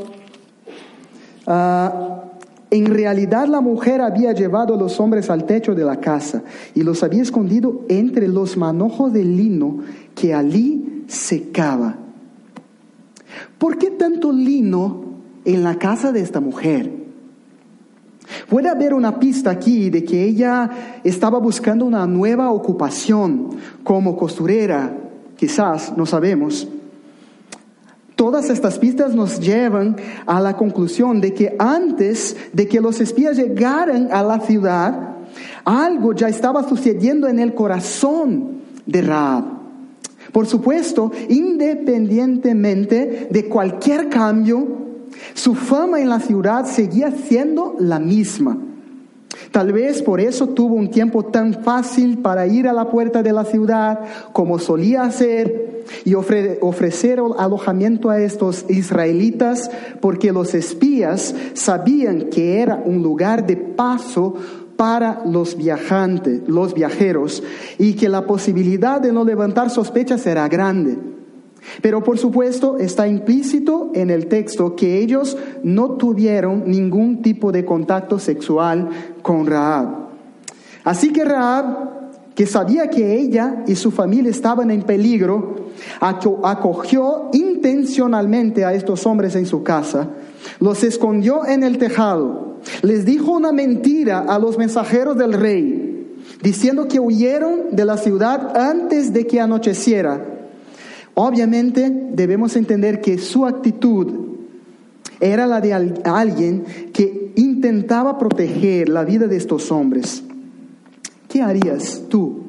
uh, 1.45 2.32
en 2.73 2.87
realidad 2.87 3.47
la 3.47 3.61
mujer 3.61 4.01
había 4.01 4.31
llevado 4.31 4.73
a 4.73 4.77
los 4.77 4.99
hombres 4.99 5.29
al 5.29 5.45
techo 5.45 5.75
de 5.75 5.85
la 5.85 5.97
casa 5.97 6.41
y 6.73 6.81
los 6.81 7.03
había 7.03 7.21
escondido 7.21 7.81
entre 7.87 8.27
los 8.27 8.57
manojos 8.57 9.13
de 9.13 9.23
lino 9.23 9.77
que 10.15 10.33
allí 10.33 11.03
secaba. 11.05 11.95
¿Por 13.59 13.77
qué 13.77 13.91
tanto 13.91 14.31
lino 14.31 15.03
en 15.45 15.63
la 15.63 15.75
casa 15.75 16.11
de 16.11 16.21
esta 16.21 16.39
mujer? 16.39 16.91
Puede 18.49 18.69
haber 18.69 18.95
una 18.95 19.19
pista 19.19 19.51
aquí 19.51 19.91
de 19.91 20.03
que 20.03 20.23
ella 20.23 20.99
estaba 21.03 21.37
buscando 21.37 21.85
una 21.85 22.07
nueva 22.07 22.49
ocupación 22.51 23.49
como 23.83 24.17
costurera, 24.17 24.97
quizás, 25.35 25.95
no 25.95 26.07
sabemos. 26.07 26.67
Todas 28.15 28.49
estas 28.49 28.77
pistas 28.77 29.15
nos 29.15 29.39
llevan 29.39 29.95
a 30.25 30.39
la 30.39 30.55
conclusión 30.55 31.19
de 31.19 31.33
que 31.33 31.55
antes 31.57 32.35
de 32.53 32.67
que 32.67 32.79
los 32.79 33.01
espías 33.01 33.37
llegaran 33.37 34.09
a 34.11 34.21
la 34.21 34.39
ciudad, 34.39 35.15
algo 35.65 36.13
ya 36.13 36.27
estaba 36.27 36.67
sucediendo 36.67 37.27
en 37.27 37.39
el 37.39 37.53
corazón 37.53 38.61
de 38.85 39.01
Raab. 39.01 39.45
Por 40.31 40.45
supuesto, 40.45 41.11
independientemente 41.29 43.27
de 43.29 43.45
cualquier 43.49 44.09
cambio, 44.09 44.67
su 45.33 45.55
fama 45.55 45.99
en 45.99 46.09
la 46.09 46.19
ciudad 46.19 46.65
seguía 46.65 47.11
siendo 47.11 47.75
la 47.79 47.99
misma. 47.99 48.57
Tal 49.53 49.71
vez 49.71 50.01
por 50.01 50.19
eso 50.19 50.49
tuvo 50.49 50.73
un 50.73 50.89
tiempo 50.89 51.25
tan 51.25 51.53
fácil 51.53 52.17
para 52.17 52.47
ir 52.47 52.67
a 52.67 52.73
la 52.73 52.89
puerta 52.89 53.21
de 53.21 53.31
la 53.31 53.45
ciudad 53.45 53.99
como 54.31 54.57
solía 54.57 55.03
hacer 55.03 55.83
y 56.03 56.15
ofrecer 56.15 57.21
alojamiento 57.37 58.09
a 58.09 58.19
estos 58.19 58.65
israelitas 58.67 59.69
porque 60.01 60.31
los 60.31 60.55
espías 60.55 61.35
sabían 61.53 62.29
que 62.31 62.61
era 62.61 62.81
un 62.83 63.03
lugar 63.03 63.45
de 63.45 63.55
paso 63.55 64.33
para 64.75 65.21
los 65.23 65.55
viajantes, 65.55 66.41
los 66.47 66.73
viajeros, 66.73 67.43
y 67.77 67.93
que 67.93 68.09
la 68.09 68.25
posibilidad 68.25 68.99
de 68.99 69.13
no 69.13 69.23
levantar 69.23 69.69
sospechas 69.69 70.25
era 70.25 70.47
grande. 70.47 70.97
Pero 71.81 72.03
por 72.03 72.17
supuesto 72.17 72.77
está 72.77 73.07
implícito 73.07 73.91
en 73.93 74.09
el 74.09 74.27
texto 74.27 74.75
que 74.75 74.99
ellos 74.99 75.37
no 75.63 75.91
tuvieron 75.91 76.63
ningún 76.65 77.21
tipo 77.21 77.51
de 77.51 77.65
contacto 77.65 78.19
sexual 78.19 78.89
con 79.21 79.47
Raab. 79.47 80.09
Así 80.83 81.13
que 81.13 81.23
Raab, 81.23 82.11
que 82.35 82.45
sabía 82.45 82.89
que 82.89 83.19
ella 83.19 83.63
y 83.67 83.75
su 83.75 83.91
familia 83.91 84.31
estaban 84.31 84.71
en 84.71 84.83
peligro, 84.83 85.55
acogió 85.99 87.29
intencionalmente 87.33 88.65
a 88.65 88.73
estos 88.73 89.05
hombres 89.05 89.35
en 89.35 89.45
su 89.45 89.63
casa, 89.63 90.09
los 90.59 90.83
escondió 90.83 91.45
en 91.45 91.63
el 91.63 91.77
tejado, 91.77 92.57
les 92.81 93.05
dijo 93.05 93.31
una 93.31 93.51
mentira 93.51 94.19
a 94.19 94.39
los 94.39 94.57
mensajeros 94.57 95.17
del 95.17 95.33
rey, 95.33 96.17
diciendo 96.41 96.87
que 96.87 96.99
huyeron 96.99 97.75
de 97.75 97.85
la 97.85 97.97
ciudad 97.97 98.57
antes 98.57 99.13
de 99.13 99.25
que 99.25 99.39
anocheciera. 99.39 100.32
Obviamente 101.15 101.91
debemos 102.13 102.55
entender 102.55 103.01
que 103.01 103.17
su 103.17 103.45
actitud 103.45 104.07
era 105.19 105.45
la 105.47 105.61
de 105.61 105.73
alguien 106.03 106.63
que 106.91 107.31
intentaba 107.35 108.17
proteger 108.17 108.89
la 108.89 109.03
vida 109.03 109.27
de 109.27 109.37
estos 109.37 109.71
hombres. 109.71 110.23
¿Qué 111.29 111.41
harías 111.41 112.03
tú 112.09 112.43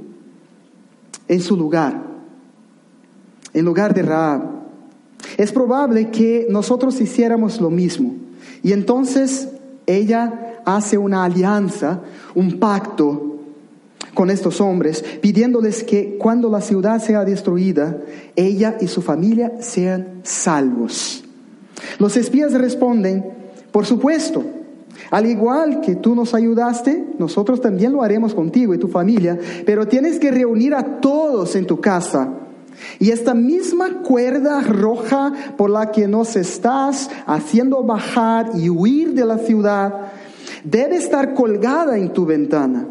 en 1.29 1.41
su 1.41 1.57
lugar? 1.57 2.03
En 3.53 3.65
lugar 3.65 3.95
de 3.95 4.03
Raab. 4.03 4.43
Es 5.37 5.53
probable 5.53 6.11
que 6.11 6.47
nosotros 6.51 7.01
hiciéramos 7.01 7.61
lo 7.61 7.71
mismo. 7.71 8.15
Y 8.63 8.73
entonces 8.73 9.49
ella 9.87 10.61
hace 10.65 10.99
una 10.99 11.25
alianza, 11.25 12.01
un 12.35 12.59
pacto 12.59 13.34
con 14.15 14.31
estos 14.31 14.61
hombres, 14.61 15.05
pidiéndoles 15.21 15.85
que 15.85 16.17
cuando 16.19 16.49
la 16.49 16.61
ciudad 16.61 17.03
sea 17.03 17.25
destruida, 17.25 17.99
ella 18.37 18.77
y 18.81 18.87
su 18.87 19.03
familia 19.03 19.53
sean 19.61 20.21
salvos. 20.23 21.25
Los 21.99 22.17
espías 22.17 22.53
responden, 22.53 23.25
por 23.73 23.85
supuesto, 23.87 24.45
al 25.11 25.27
igual 25.27 25.81
que 25.81 25.97
tú 25.97 26.15
nos 26.15 26.35
ayudaste, 26.35 27.05
nosotros 27.19 27.61
también 27.61 27.93
lo 27.93 28.03
haremos 28.03 28.35
contigo 28.35 28.75
y 28.75 28.79
tu 28.79 28.89
familia, 28.89 29.39
pero 29.67 29.87
tienes 29.87 30.19
que 30.19 30.31
reunir 30.31 30.75
a 30.75 31.01
todos 31.01 31.57
en 31.57 31.67
tu 31.67 31.81
casa. 31.81 32.31
Y 32.99 33.11
esta 33.11 33.35
misma 33.35 34.03
cuerda 34.03 34.61
roja 34.63 35.33
por 35.57 35.71
la 35.71 35.91
que 35.91 36.09
nos 36.09 36.37
estás 36.37 37.11
haciendo 37.27 37.83
bajar 37.85 38.51
y 38.57 38.69
huir 38.69 39.15
de 39.15 39.25
la 39.25 39.39
ciudad, 39.39 40.13
debe 40.65 40.97
estar 40.97 41.35
colgada 41.35 41.99
en 41.99 42.13
tu 42.13 42.27
ventana. 42.27 42.89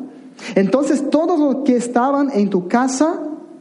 Entonces 0.56 1.10
todos 1.10 1.40
los 1.40 1.64
que 1.64 1.76
estaban 1.76 2.30
en 2.32 2.50
tu 2.50 2.68
casa 2.68 3.20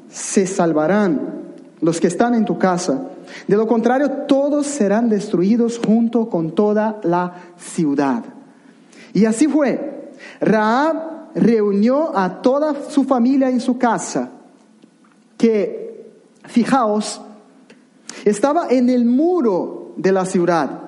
se 0.09 0.47
salvarán, 0.47 1.43
los 1.81 2.01
que 2.01 2.07
están 2.07 2.35
en 2.35 2.45
tu 2.45 2.59
casa. 2.59 3.09
De 3.47 3.57
lo 3.57 3.67
contrario, 3.67 4.11
todos 4.29 4.67
serán 4.67 5.09
destruidos 5.09 5.81
junto 5.85 6.29
con 6.29 6.53
toda 6.53 7.01
la 7.03 7.35
ciudad. 7.57 8.25
Y 9.13 9.25
así 9.25 9.47
fue. 9.47 10.13
Raab 10.41 11.13
reunió 11.35 12.17
a 12.17 12.43
toda 12.43 12.75
su 12.89 13.05
familia 13.05 13.49
en 13.49 13.61
su 13.61 13.79
casa, 13.79 14.31
que, 15.39 16.13
fijaos, 16.45 17.21
estaba 18.25 18.69
en 18.69 18.91
el 18.91 19.05
muro 19.05 19.95
de 19.97 20.13
la 20.13 20.25
ciudad. 20.25 20.81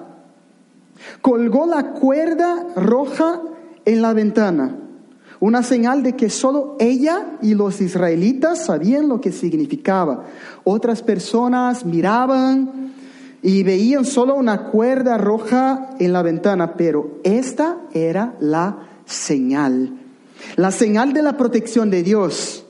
Colgó 1.21 1.67
la 1.67 1.93
cuerda 1.93 2.67
roja 2.77 3.41
en 3.85 4.03
la 4.03 4.13
ventana, 4.13 4.77
una 5.45 5.63
señal 5.63 6.03
de 6.03 6.17
que 6.17 6.31
solo 6.31 6.75
ella 6.81 7.37
y 7.43 7.53
los 7.53 7.83
israelitas 7.83 8.65
sabían 8.65 9.11
lo 9.11 9.21
que 9.21 9.31
significaba. 9.31 10.25
Otras 10.65 11.03
personas 11.03 11.85
miraban, 11.85 12.95
y 13.43 13.63
veían 13.63 14.07
solo 14.07 14.37
una 14.37 14.71
cuerda 14.71 15.19
roja 15.19 15.91
en 15.99 16.15
la 16.15 16.23
ventana, 16.23 16.79
pero 16.79 17.19
esta 17.25 17.77
era 17.93 18.37
la 18.41 18.79
señal, 19.05 19.93
la 20.57 20.71
señal 20.71 21.13
de 21.13 21.21
la 21.21 21.37
protección 21.37 21.91
de 21.91 22.03
Dios, 22.03 22.65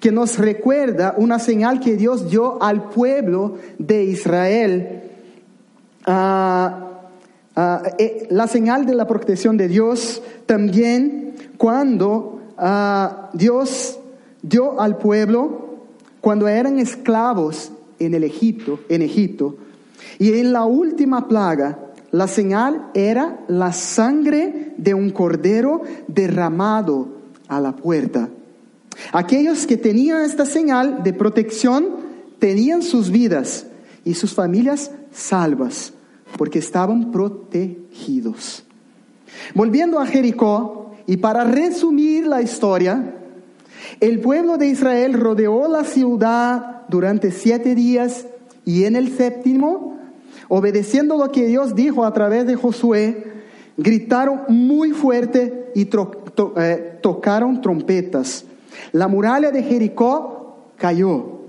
que 0.00 0.10
nos 0.10 0.36
recuerda 0.36 1.14
una 1.16 1.38
señal 1.38 1.78
que 1.78 1.94
Dios 1.94 2.28
dio 2.28 2.60
al 2.60 2.88
pueblo 2.88 3.58
de 3.78 4.02
Israel. 4.02 5.02
Ah, 6.06 6.88
ah, 7.54 7.82
eh, 7.96 8.26
la 8.30 8.48
señal 8.48 8.86
de 8.86 8.96
la 8.96 9.06
protección 9.06 9.56
de 9.56 9.68
Dios 9.68 10.20
también 10.46 11.29
cuando 11.60 12.40
ah, 12.56 13.28
Dios 13.34 13.98
dio 14.40 14.80
al 14.80 14.96
pueblo, 14.96 15.76
cuando 16.22 16.48
eran 16.48 16.78
esclavos 16.78 17.70
en 17.98 18.14
el 18.14 18.24
Egipto, 18.24 18.80
en 18.88 19.02
Egipto, 19.02 19.58
y 20.18 20.32
en 20.32 20.54
la 20.54 20.64
última 20.64 21.28
plaga, 21.28 21.78
la 22.12 22.28
señal 22.28 22.88
era 22.94 23.40
la 23.46 23.74
sangre 23.74 24.72
de 24.78 24.94
un 24.94 25.10
cordero 25.10 25.82
derramado 26.08 27.08
a 27.46 27.60
la 27.60 27.76
puerta. 27.76 28.30
Aquellos 29.12 29.66
que 29.66 29.76
tenían 29.76 30.22
esta 30.22 30.46
señal 30.46 31.02
de 31.02 31.12
protección 31.12 31.88
tenían 32.38 32.80
sus 32.80 33.10
vidas 33.10 33.66
y 34.02 34.14
sus 34.14 34.32
familias 34.32 34.92
salvas 35.12 35.92
porque 36.38 36.58
estaban 36.58 37.12
protegidos. 37.12 38.64
Volviendo 39.54 40.00
a 40.00 40.06
Jericó, 40.06 40.79
y 41.10 41.16
para 41.16 41.42
resumir 41.42 42.24
la 42.24 42.40
historia, 42.40 43.16
el 43.98 44.20
pueblo 44.20 44.58
de 44.58 44.68
Israel 44.68 45.14
rodeó 45.14 45.66
la 45.66 45.82
ciudad 45.82 46.82
durante 46.86 47.32
siete 47.32 47.74
días 47.74 48.26
y 48.64 48.84
en 48.84 48.94
el 48.94 49.16
séptimo 49.16 49.98
obedeciendo 50.46 51.16
lo 51.16 51.32
que 51.32 51.48
Dios 51.48 51.74
dijo 51.74 52.04
a 52.04 52.12
través 52.12 52.46
de 52.46 52.54
Josué, 52.54 53.24
gritaron 53.76 54.42
muy 54.50 54.92
fuerte 54.92 55.72
y 55.74 55.90
eh, 56.56 56.98
tocaron 57.02 57.60
trompetas. 57.60 58.44
La 58.92 59.08
muralla 59.08 59.50
de 59.50 59.64
Jericó 59.64 60.68
cayó, 60.76 61.40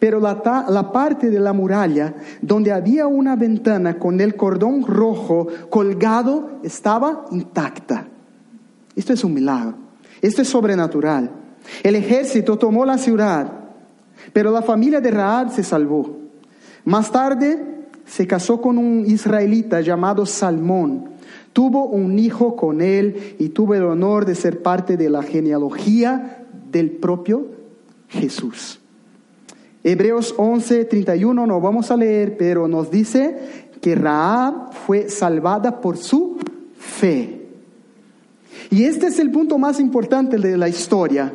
pero 0.00 0.18
la, 0.18 0.66
la 0.68 0.90
parte 0.90 1.30
de 1.30 1.38
la 1.38 1.52
muralla 1.52 2.16
donde 2.42 2.72
había 2.72 3.06
una 3.06 3.36
ventana 3.36 3.96
con 3.96 4.20
el 4.20 4.34
cordón 4.34 4.84
rojo 4.84 5.46
colgado 5.70 6.58
estaba 6.64 7.26
intacta. 7.30 8.08
Esto 8.98 9.12
es 9.12 9.22
un 9.22 9.32
milagro, 9.32 9.76
esto 10.20 10.42
es 10.42 10.48
sobrenatural. 10.48 11.30
El 11.84 11.94
ejército 11.94 12.58
tomó 12.58 12.84
la 12.84 12.98
ciudad, 12.98 13.48
pero 14.32 14.50
la 14.50 14.60
familia 14.60 15.00
de 15.00 15.12
Raab 15.12 15.52
se 15.52 15.62
salvó. 15.62 16.16
Más 16.84 17.12
tarde, 17.12 17.86
se 18.04 18.26
casó 18.26 18.60
con 18.60 18.76
un 18.76 19.06
israelita 19.06 19.82
llamado 19.82 20.26
Salmón. 20.26 21.10
Tuvo 21.52 21.86
un 21.86 22.18
hijo 22.18 22.56
con 22.56 22.80
él 22.80 23.36
y 23.38 23.50
tuvo 23.50 23.76
el 23.76 23.84
honor 23.84 24.24
de 24.24 24.34
ser 24.34 24.62
parte 24.62 24.96
de 24.96 25.08
la 25.08 25.22
genealogía 25.22 26.44
del 26.68 26.90
propio 26.90 27.46
Jesús. 28.08 28.80
Hebreos 29.84 30.34
11, 30.36 30.86
31 30.86 31.46
no 31.46 31.60
vamos 31.60 31.92
a 31.92 31.96
leer, 31.96 32.36
pero 32.36 32.66
nos 32.66 32.90
dice 32.90 33.68
que 33.80 33.94
Raab 33.94 34.72
fue 34.72 35.08
salvada 35.08 35.80
por 35.80 35.96
su 35.98 36.38
fe. 36.76 37.37
Y 38.70 38.84
este 38.84 39.06
es 39.06 39.18
el 39.18 39.30
punto 39.30 39.58
más 39.58 39.80
importante 39.80 40.36
de 40.36 40.56
la 40.56 40.68
historia, 40.68 41.32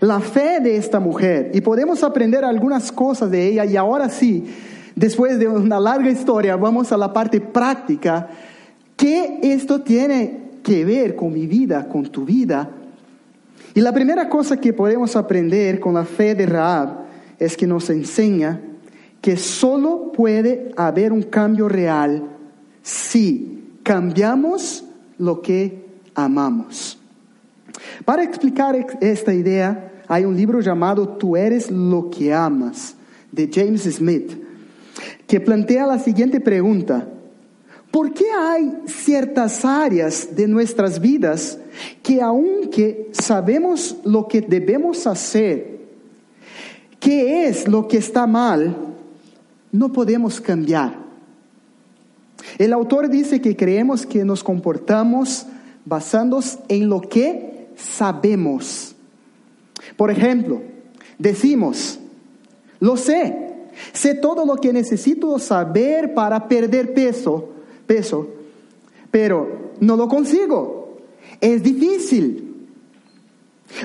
la 0.00 0.20
fe 0.20 0.60
de 0.60 0.76
esta 0.76 1.00
mujer. 1.00 1.50
Y 1.54 1.60
podemos 1.60 2.02
aprender 2.02 2.44
algunas 2.44 2.92
cosas 2.92 3.30
de 3.30 3.48
ella 3.48 3.64
y 3.64 3.76
ahora 3.76 4.08
sí, 4.08 4.44
Después 4.94 5.40
de 5.40 5.48
una 5.48 5.80
larga 5.80 6.10
historia, 6.10 6.56
vamos 6.56 6.92
a 6.92 6.96
la 6.96 7.12
parte 7.12 7.40
práctica. 7.40 8.28
¿Qué 8.96 9.40
esto 9.42 9.80
tiene 9.80 10.50
que 10.62 10.84
ver 10.84 11.16
con 11.16 11.32
mi 11.32 11.46
vida, 11.46 11.88
con 11.88 12.04
tu 12.04 12.24
vida? 12.24 12.70
Y 13.74 13.80
la 13.80 13.92
primera 13.92 14.28
cosa 14.28 14.60
que 14.60 14.72
podemos 14.72 15.16
aprender 15.16 15.80
con 15.80 15.94
la 15.94 16.04
fe 16.04 16.36
de 16.36 16.46
Raab 16.46 17.06
es 17.40 17.56
que 17.56 17.66
nos 17.66 17.90
enseña 17.90 18.60
que 19.20 19.36
solo 19.36 20.12
puede 20.12 20.70
haber 20.76 21.12
un 21.12 21.22
cambio 21.22 21.68
real 21.68 22.28
si 22.82 23.78
cambiamos 23.82 24.84
lo 25.18 25.42
que 25.42 25.83
amamos. 26.14 26.98
Para 28.04 28.22
explicar 28.22 28.76
esta 29.00 29.34
idea, 29.34 29.92
hay 30.06 30.24
un 30.24 30.36
libro 30.36 30.60
llamado 30.60 31.08
Tú 31.08 31.36
eres 31.36 31.70
lo 31.70 32.10
que 32.10 32.32
amas, 32.32 32.94
de 33.32 33.50
James 33.52 33.82
Smith 33.82 34.44
que 35.26 35.40
plantea 35.40 35.86
la 35.86 35.98
siguiente 35.98 36.40
pregunta. 36.40 37.08
¿Por 37.90 38.12
qué 38.12 38.24
hay 38.30 38.72
ciertas 38.86 39.64
áreas 39.64 40.34
de 40.34 40.48
nuestras 40.48 41.00
vidas 41.00 41.58
que 42.02 42.20
aunque 42.20 43.10
sabemos 43.12 43.96
lo 44.04 44.26
que 44.26 44.40
debemos 44.40 45.06
hacer, 45.06 45.78
qué 46.98 47.46
es 47.46 47.68
lo 47.68 47.86
que 47.86 47.98
está 47.98 48.26
mal, 48.26 48.76
no 49.70 49.92
podemos 49.92 50.40
cambiar? 50.40 51.04
El 52.58 52.72
autor 52.72 53.08
dice 53.08 53.40
que 53.40 53.56
creemos 53.56 54.04
que 54.04 54.24
nos 54.24 54.42
comportamos 54.42 55.46
basándonos 55.84 56.58
en 56.68 56.88
lo 56.88 57.00
que 57.00 57.68
sabemos. 57.76 58.94
Por 59.96 60.10
ejemplo, 60.10 60.62
decimos, 61.18 61.98
lo 62.80 62.96
sé, 62.96 63.44
Sé 63.92 64.14
todo 64.14 64.44
lo 64.46 64.56
que 64.56 64.72
necesito 64.72 65.38
saber 65.38 66.14
para 66.14 66.48
perder 66.48 66.94
peso, 66.94 67.48
peso, 67.86 68.28
pero 69.10 69.72
no 69.80 69.96
lo 69.96 70.08
consigo. 70.08 70.98
Es 71.40 71.62
difícil. 71.62 72.53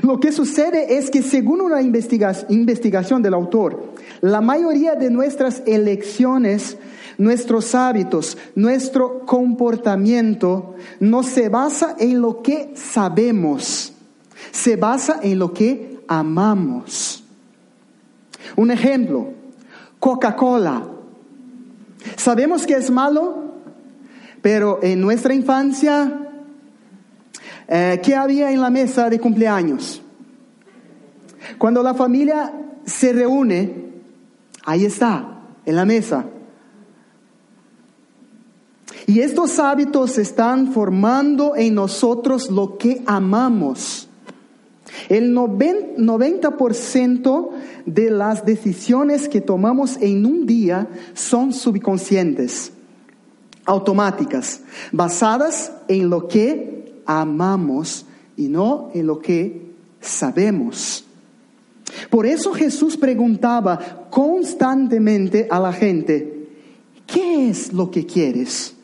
Lo 0.01 0.19
que 0.19 0.31
sucede 0.31 0.97
es 0.97 1.09
que 1.09 1.23
según 1.23 1.61
una 1.61 1.81
investigación 1.81 3.21
del 3.21 3.33
autor, 3.33 3.93
la 4.21 4.41
mayoría 4.41 4.95
de 4.95 5.09
nuestras 5.09 5.63
elecciones, 5.65 6.77
nuestros 7.17 7.73
hábitos, 7.75 8.37
nuestro 8.55 9.25
comportamiento 9.25 10.75
no 10.99 11.23
se 11.23 11.49
basa 11.49 11.95
en 11.99 12.21
lo 12.21 12.41
que 12.41 12.71
sabemos, 12.75 13.93
se 14.51 14.75
basa 14.75 15.19
en 15.21 15.39
lo 15.39 15.53
que 15.53 15.99
amamos. 16.07 17.23
Un 18.55 18.71
ejemplo, 18.71 19.33
Coca-Cola. 19.99 20.87
Sabemos 22.15 22.65
que 22.65 22.73
es 22.73 22.89
malo, 22.89 23.53
pero 24.41 24.79
en 24.81 25.01
nuestra 25.01 25.33
infancia 25.33 26.28
eh, 27.71 27.99
¿Qué 28.03 28.15
había 28.15 28.51
en 28.51 28.61
la 28.61 28.71
mesa 28.71 29.09
de 29.09 29.19
cumpleaños? 29.19 30.01
Cuando 31.59 31.83
la 31.83 31.93
familia 31.93 32.51
se 32.83 33.13
reúne, 33.13 33.91
ahí 34.65 34.85
está, 34.85 35.43
en 35.65 35.75
la 35.75 35.85
mesa. 35.85 36.25
Y 39.05 39.19
estos 39.21 39.59
hábitos 39.59 40.17
están 40.17 40.71
formando 40.71 41.55
en 41.55 41.75
nosotros 41.75 42.49
lo 42.49 42.75
que 42.77 43.03
amamos. 43.05 44.09
El 45.07 45.35
90% 45.35 47.49
de 47.85 48.11
las 48.11 48.45
decisiones 48.45 49.29
que 49.29 49.39
tomamos 49.41 49.97
en 50.01 50.25
un 50.25 50.45
día 50.45 50.89
son 51.13 51.53
subconscientes, 51.53 52.73
automáticas, 53.65 54.61
basadas 54.91 55.71
en 55.87 56.09
lo 56.09 56.27
que 56.27 56.68
amamos 57.09 58.05
y 58.37 58.47
no 58.49 58.91
en 58.93 59.07
lo 59.07 59.19
que 59.19 59.71
sabemos. 59.99 61.03
Por 62.11 62.27
eso 62.27 62.53
Jesús 62.53 62.95
preguntaba 62.97 64.07
constantemente 64.11 65.47
a 65.49 65.59
la 65.59 65.73
gente, 65.73 66.47
¿qué 67.07 67.49
es 67.49 67.73
lo 67.73 67.89
que 67.89 68.05
quieres? 68.05 68.75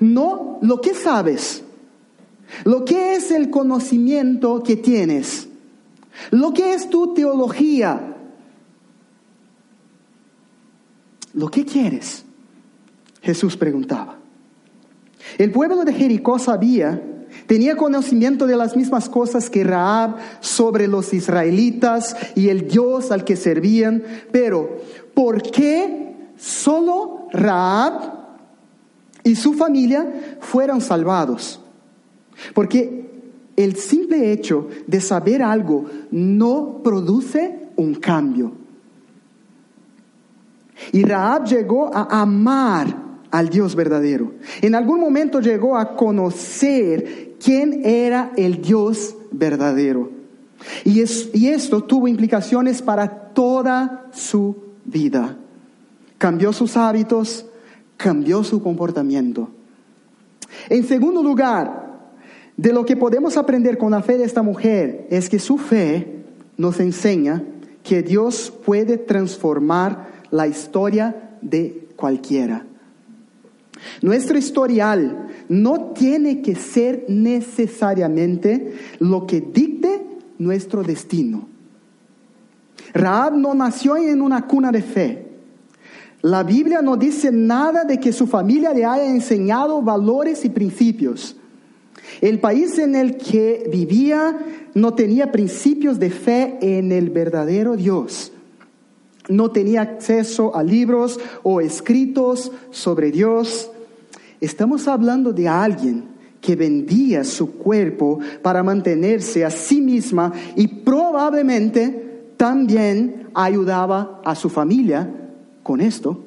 No 0.00 0.58
lo 0.62 0.80
que 0.80 0.94
sabes, 0.94 1.62
lo 2.64 2.86
que 2.86 3.14
es 3.14 3.30
el 3.32 3.50
conocimiento 3.50 4.62
que 4.62 4.76
tienes, 4.76 5.46
lo 6.30 6.54
que 6.54 6.72
es 6.72 6.88
tu 6.88 7.12
teología, 7.12 8.16
lo 11.34 11.50
que 11.50 11.66
quieres. 11.66 12.24
Jesús 13.20 13.58
preguntaba. 13.58 14.17
El 15.36 15.50
pueblo 15.50 15.84
de 15.84 15.92
Jericó 15.92 16.38
sabía, 16.38 17.02
tenía 17.46 17.76
conocimiento 17.76 18.46
de 18.46 18.56
las 18.56 18.76
mismas 18.76 19.08
cosas 19.08 19.50
que 19.50 19.64
Raab 19.64 20.16
sobre 20.40 20.88
los 20.88 21.12
israelitas 21.12 22.16
y 22.34 22.48
el 22.48 22.68
Dios 22.68 23.10
al 23.10 23.24
que 23.24 23.36
servían, 23.36 24.02
pero 24.32 24.78
¿por 25.14 25.42
qué 25.42 26.16
solo 26.36 27.28
Raab 27.32 28.16
y 29.24 29.34
su 29.34 29.54
familia 29.54 30.38
fueron 30.40 30.80
salvados? 30.80 31.60
Porque 32.54 33.10
el 33.56 33.76
simple 33.76 34.32
hecho 34.32 34.68
de 34.86 35.00
saber 35.00 35.42
algo 35.42 35.86
no 36.10 36.80
produce 36.82 37.68
un 37.76 37.94
cambio. 37.96 38.52
Y 40.92 41.02
Raab 41.02 41.44
llegó 41.44 41.92
a 41.92 42.22
amar 42.22 43.07
al 43.30 43.48
Dios 43.48 43.74
verdadero. 43.74 44.32
En 44.60 44.74
algún 44.74 45.00
momento 45.00 45.40
llegó 45.40 45.76
a 45.76 45.96
conocer 45.96 47.34
quién 47.42 47.84
era 47.84 48.32
el 48.36 48.60
Dios 48.62 49.16
verdadero. 49.30 50.10
Y, 50.84 51.02
y 51.34 51.48
esto 51.48 51.82
tuvo 51.82 52.08
implicaciones 52.08 52.82
para 52.82 53.08
toda 53.08 54.06
su 54.12 54.56
vida. 54.84 55.36
Cambió 56.16 56.52
sus 56.52 56.76
hábitos, 56.76 57.46
cambió 57.96 58.42
su 58.42 58.62
comportamiento. 58.62 59.48
En 60.68 60.84
segundo 60.84 61.22
lugar, 61.22 61.88
de 62.56 62.72
lo 62.72 62.84
que 62.84 62.96
podemos 62.96 63.36
aprender 63.36 63.78
con 63.78 63.92
la 63.92 64.02
fe 64.02 64.18
de 64.18 64.24
esta 64.24 64.42
mujer 64.42 65.06
es 65.10 65.28
que 65.28 65.38
su 65.38 65.58
fe 65.58 66.24
nos 66.56 66.80
enseña 66.80 67.44
que 67.84 68.02
Dios 68.02 68.52
puede 68.66 68.98
transformar 68.98 70.08
la 70.30 70.48
historia 70.48 71.36
de 71.40 71.88
cualquiera. 71.94 72.66
Nuestro 74.02 74.38
historial 74.38 75.28
no 75.48 75.92
tiene 75.92 76.42
que 76.42 76.54
ser 76.54 77.04
necesariamente 77.08 78.74
lo 78.98 79.26
que 79.26 79.40
dicte 79.40 80.02
nuestro 80.38 80.82
destino. 80.82 81.48
Raab 82.94 83.36
no 83.36 83.54
nació 83.54 83.96
en 83.96 84.22
una 84.22 84.46
cuna 84.46 84.72
de 84.72 84.82
fe. 84.82 85.26
La 86.22 86.42
Biblia 86.42 86.82
no 86.82 86.96
dice 86.96 87.30
nada 87.30 87.84
de 87.84 87.98
que 88.00 88.12
su 88.12 88.26
familia 88.26 88.72
le 88.72 88.84
haya 88.84 89.06
enseñado 89.06 89.82
valores 89.82 90.44
y 90.44 90.48
principios. 90.48 91.36
El 92.20 92.40
país 92.40 92.78
en 92.78 92.94
el 92.94 93.16
que 93.16 93.68
vivía 93.70 94.38
no 94.74 94.94
tenía 94.94 95.30
principios 95.30 95.98
de 95.98 96.10
fe 96.10 96.58
en 96.60 96.90
el 96.90 97.10
verdadero 97.10 97.76
Dios 97.76 98.32
no 99.28 99.50
tenía 99.50 99.82
acceso 99.82 100.54
a 100.56 100.62
libros 100.62 101.20
o 101.42 101.60
escritos 101.60 102.50
sobre 102.70 103.10
Dios. 103.10 103.70
Estamos 104.40 104.88
hablando 104.88 105.32
de 105.32 105.48
alguien 105.48 106.04
que 106.40 106.56
vendía 106.56 107.24
su 107.24 107.52
cuerpo 107.58 108.20
para 108.42 108.62
mantenerse 108.62 109.44
a 109.44 109.50
sí 109.50 109.80
misma 109.80 110.32
y 110.56 110.66
probablemente 110.68 112.32
también 112.36 113.28
ayudaba 113.34 114.20
a 114.24 114.34
su 114.34 114.48
familia 114.48 115.10
con 115.62 115.80
esto. 115.80 116.24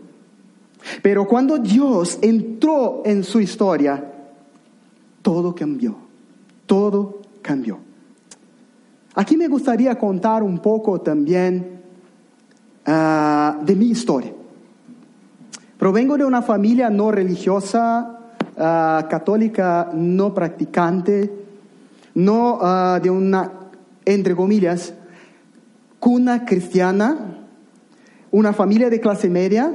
Pero 1.01 1.27
cuando 1.27 1.57
Dios 1.57 2.19
entró 2.21 3.01
en 3.05 3.23
su 3.23 3.39
historia, 3.39 4.11
todo 5.21 5.55
cambió, 5.55 5.95
todo 6.65 7.21
cambió. 7.41 7.79
Aquí 9.13 9.37
me 9.37 9.47
gustaría 9.47 9.97
contar 9.97 10.43
un 10.43 10.59
poco 10.59 10.99
también 11.01 11.80
Ah, 12.85 13.59
de 13.61 13.75
mi 13.75 13.91
historia. 13.91 14.33
Provengo 15.77 16.17
de 16.17 16.25
una 16.25 16.41
familia 16.41 16.89
no 16.89 17.11
religiosa, 17.11 18.19
ah, 18.57 19.07
católica 19.09 19.91
no 19.93 20.33
practicante, 20.33 21.31
no 22.15 22.57
ah, 22.61 22.99
de 23.01 23.09
una, 23.09 23.51
entre 24.05 24.35
comillas, 24.35 24.93
cuna 25.99 26.45
cristiana, 26.45 27.45
una 28.31 28.53
familia 28.53 28.89
de 28.89 28.99
clase 28.99 29.29
media. 29.29 29.71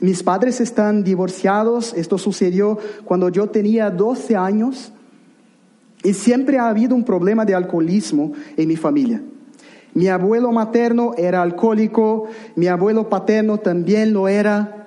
Mis 0.00 0.22
padres 0.22 0.60
están 0.62 1.04
divorciados, 1.04 1.92
esto 1.92 2.16
sucedió 2.16 2.78
cuando 3.04 3.28
yo 3.28 3.50
tenía 3.50 3.90
12 3.90 4.36
años 4.36 4.92
y 6.02 6.14
siempre 6.14 6.58
ha 6.58 6.68
habido 6.68 6.94
un 6.94 7.04
problema 7.04 7.44
de 7.44 7.54
alcoholismo 7.54 8.32
en 8.56 8.68
mi 8.68 8.76
familia. 8.76 9.22
Mi 9.94 10.08
abuelo 10.08 10.52
materno 10.52 11.14
era 11.16 11.42
alcohólico, 11.42 12.28
mi 12.54 12.68
abuelo 12.68 13.08
paterno 13.08 13.58
también 13.58 14.12
lo 14.12 14.28
era. 14.28 14.86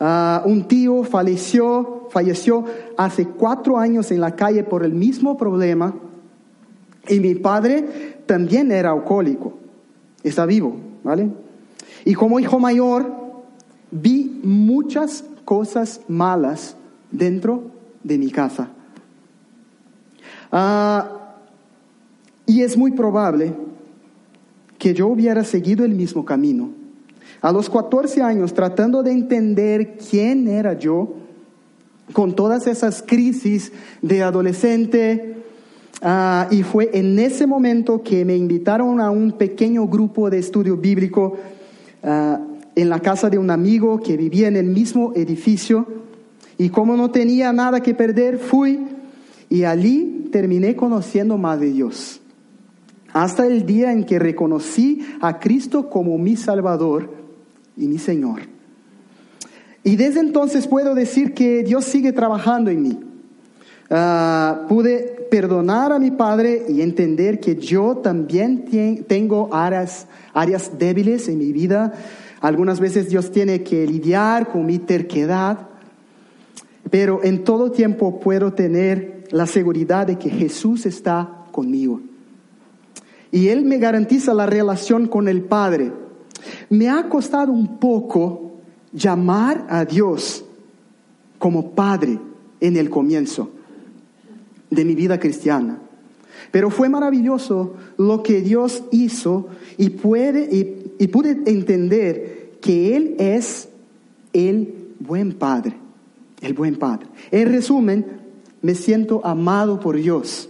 Ah, 0.00 0.42
un 0.44 0.66
tío 0.66 1.04
falleció, 1.04 2.08
falleció 2.10 2.64
hace 2.96 3.26
cuatro 3.26 3.78
años 3.78 4.10
en 4.10 4.20
la 4.20 4.34
calle 4.34 4.64
por 4.64 4.84
el 4.84 4.92
mismo 4.92 5.36
problema. 5.36 5.94
Y 7.08 7.20
mi 7.20 7.34
padre 7.36 8.18
también 8.26 8.72
era 8.72 8.90
alcohólico. 8.90 9.54
Está 10.24 10.44
vivo, 10.44 10.76
¿vale? 11.04 11.30
Y 12.04 12.14
como 12.14 12.40
hijo 12.40 12.58
mayor, 12.58 13.12
vi 13.92 14.40
muchas 14.42 15.24
cosas 15.44 16.00
malas 16.08 16.76
dentro 17.12 17.62
de 18.02 18.18
mi 18.18 18.30
casa. 18.30 18.68
Ah, 20.50 21.10
y 22.44 22.62
es 22.62 22.76
muy 22.76 22.92
probable 22.92 23.65
que 24.78 24.94
yo 24.94 25.08
hubiera 25.08 25.44
seguido 25.44 25.84
el 25.84 25.94
mismo 25.94 26.24
camino. 26.24 26.70
A 27.40 27.52
los 27.52 27.70
14 27.70 28.22
años, 28.22 28.54
tratando 28.54 29.02
de 29.02 29.12
entender 29.12 29.96
quién 30.10 30.48
era 30.48 30.78
yo, 30.78 31.14
con 32.12 32.34
todas 32.34 32.66
esas 32.66 33.02
crisis 33.02 33.72
de 34.00 34.22
adolescente, 34.22 35.36
ah, 36.02 36.48
y 36.50 36.62
fue 36.62 36.90
en 36.94 37.18
ese 37.18 37.46
momento 37.46 38.02
que 38.02 38.24
me 38.24 38.36
invitaron 38.36 39.00
a 39.00 39.10
un 39.10 39.32
pequeño 39.32 39.86
grupo 39.88 40.30
de 40.30 40.38
estudio 40.38 40.76
bíblico 40.76 41.36
ah, 42.02 42.40
en 42.74 42.88
la 42.88 43.00
casa 43.00 43.28
de 43.28 43.38
un 43.38 43.50
amigo 43.50 44.00
que 44.00 44.16
vivía 44.16 44.48
en 44.48 44.56
el 44.56 44.66
mismo 44.66 45.12
edificio, 45.14 45.86
y 46.58 46.70
como 46.70 46.96
no 46.96 47.10
tenía 47.10 47.52
nada 47.52 47.80
que 47.80 47.94
perder, 47.94 48.38
fui 48.38 48.86
y 49.50 49.64
allí 49.64 50.28
terminé 50.32 50.74
conociendo 50.74 51.36
más 51.36 51.60
de 51.60 51.70
Dios 51.70 52.20
hasta 53.16 53.46
el 53.46 53.64
día 53.64 53.92
en 53.92 54.04
que 54.04 54.18
reconocí 54.18 55.00
a 55.22 55.38
Cristo 55.38 55.88
como 55.88 56.18
mi 56.18 56.36
Salvador 56.36 57.08
y 57.74 57.86
mi 57.88 57.96
Señor. 57.96 58.42
Y 59.82 59.96
desde 59.96 60.20
entonces 60.20 60.66
puedo 60.66 60.94
decir 60.94 61.32
que 61.32 61.62
Dios 61.62 61.86
sigue 61.86 62.12
trabajando 62.12 62.70
en 62.70 62.82
mí. 62.82 63.00
Ah, 63.88 64.66
pude 64.68 65.28
perdonar 65.30 65.92
a 65.92 65.98
mi 65.98 66.10
padre 66.10 66.66
y 66.68 66.82
entender 66.82 67.40
que 67.40 67.56
yo 67.56 67.96
también 67.96 68.66
tengo 69.08 69.48
áreas, 69.50 70.08
áreas 70.34 70.78
débiles 70.78 71.26
en 71.28 71.38
mi 71.38 71.52
vida. 71.52 71.94
Algunas 72.42 72.80
veces 72.80 73.08
Dios 73.08 73.30
tiene 73.30 73.62
que 73.62 73.86
lidiar 73.86 74.48
con 74.48 74.66
mi 74.66 74.78
terquedad, 74.78 75.68
pero 76.90 77.24
en 77.24 77.44
todo 77.44 77.70
tiempo 77.70 78.20
puedo 78.20 78.52
tener 78.52 79.24
la 79.30 79.46
seguridad 79.46 80.06
de 80.06 80.18
que 80.18 80.28
Jesús 80.28 80.84
está 80.84 81.46
conmigo. 81.50 82.02
Y 83.32 83.48
Él 83.48 83.64
me 83.64 83.78
garantiza 83.78 84.34
la 84.34 84.46
relación 84.46 85.08
con 85.08 85.28
el 85.28 85.42
Padre. 85.42 85.92
Me 86.70 86.88
ha 86.88 87.08
costado 87.08 87.52
un 87.52 87.78
poco 87.78 88.52
llamar 88.92 89.66
a 89.68 89.84
Dios 89.84 90.44
como 91.38 91.72
Padre 91.72 92.18
en 92.60 92.76
el 92.76 92.90
comienzo 92.90 93.50
de 94.70 94.84
mi 94.84 94.94
vida 94.94 95.18
cristiana. 95.18 95.80
Pero 96.50 96.70
fue 96.70 96.88
maravilloso 96.88 97.74
lo 97.98 98.22
que 98.22 98.40
Dios 98.40 98.84
hizo 98.90 99.48
y, 99.76 99.90
puede, 99.90 100.48
pude 101.10 101.42
entender 101.46 102.52
que 102.60 102.96
Él 102.96 103.16
es 103.18 103.68
el 104.32 104.92
buen 104.98 105.32
Padre, 105.32 105.76
el 106.40 106.54
buen 106.54 106.76
Padre. 106.76 107.06
En 107.30 107.48
resumen, 107.50 108.06
me 108.62 108.74
siento 108.74 109.24
amado 109.24 109.80
por 109.80 109.96
Dios. 109.96 110.48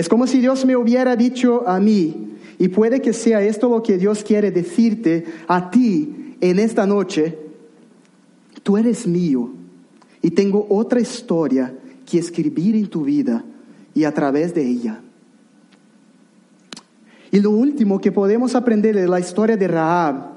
Es 0.00 0.08
como 0.08 0.26
si 0.26 0.40
Dios 0.40 0.64
me 0.64 0.76
hubiera 0.76 1.14
dicho 1.14 1.68
a 1.68 1.78
mí, 1.78 2.38
y 2.58 2.68
puede 2.68 3.02
que 3.02 3.12
sea 3.12 3.42
esto 3.42 3.68
lo 3.68 3.82
que 3.82 3.98
Dios 3.98 4.24
quiere 4.24 4.50
decirte 4.50 5.26
a 5.46 5.70
ti 5.70 6.36
en 6.40 6.58
esta 6.58 6.86
noche, 6.86 7.36
tú 8.62 8.78
eres 8.78 9.06
mío 9.06 9.50
y 10.22 10.30
tengo 10.30 10.66
otra 10.70 11.00
historia 11.00 11.74
que 12.10 12.18
escribir 12.18 12.76
en 12.76 12.86
tu 12.86 13.02
vida 13.02 13.44
y 13.94 14.04
a 14.04 14.14
través 14.14 14.54
de 14.54 14.66
ella. 14.66 15.02
Y 17.30 17.40
lo 17.40 17.50
último 17.50 18.00
que 18.00 18.10
podemos 18.10 18.54
aprender 18.54 18.96
de 18.96 19.06
la 19.06 19.20
historia 19.20 19.58
de 19.58 19.68
Rahab 19.68 20.30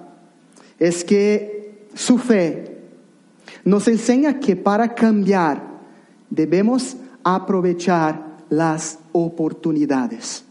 es 0.78 1.06
que 1.06 1.88
su 1.94 2.18
fe 2.18 2.80
nos 3.64 3.88
enseña 3.88 4.42
que 4.42 4.58
para 4.58 4.94
cambiar 4.94 5.64
debemos 6.30 6.98
aprovechar 7.24 8.33
las 8.56 9.00
oportunidades. 9.12 10.44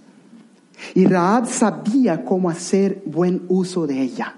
Y 0.94 1.06
Rahab 1.06 1.46
sabía 1.46 2.24
cómo 2.24 2.50
hacer 2.50 3.02
buen 3.06 3.42
uso 3.48 3.86
de 3.86 4.00
ella. 4.00 4.36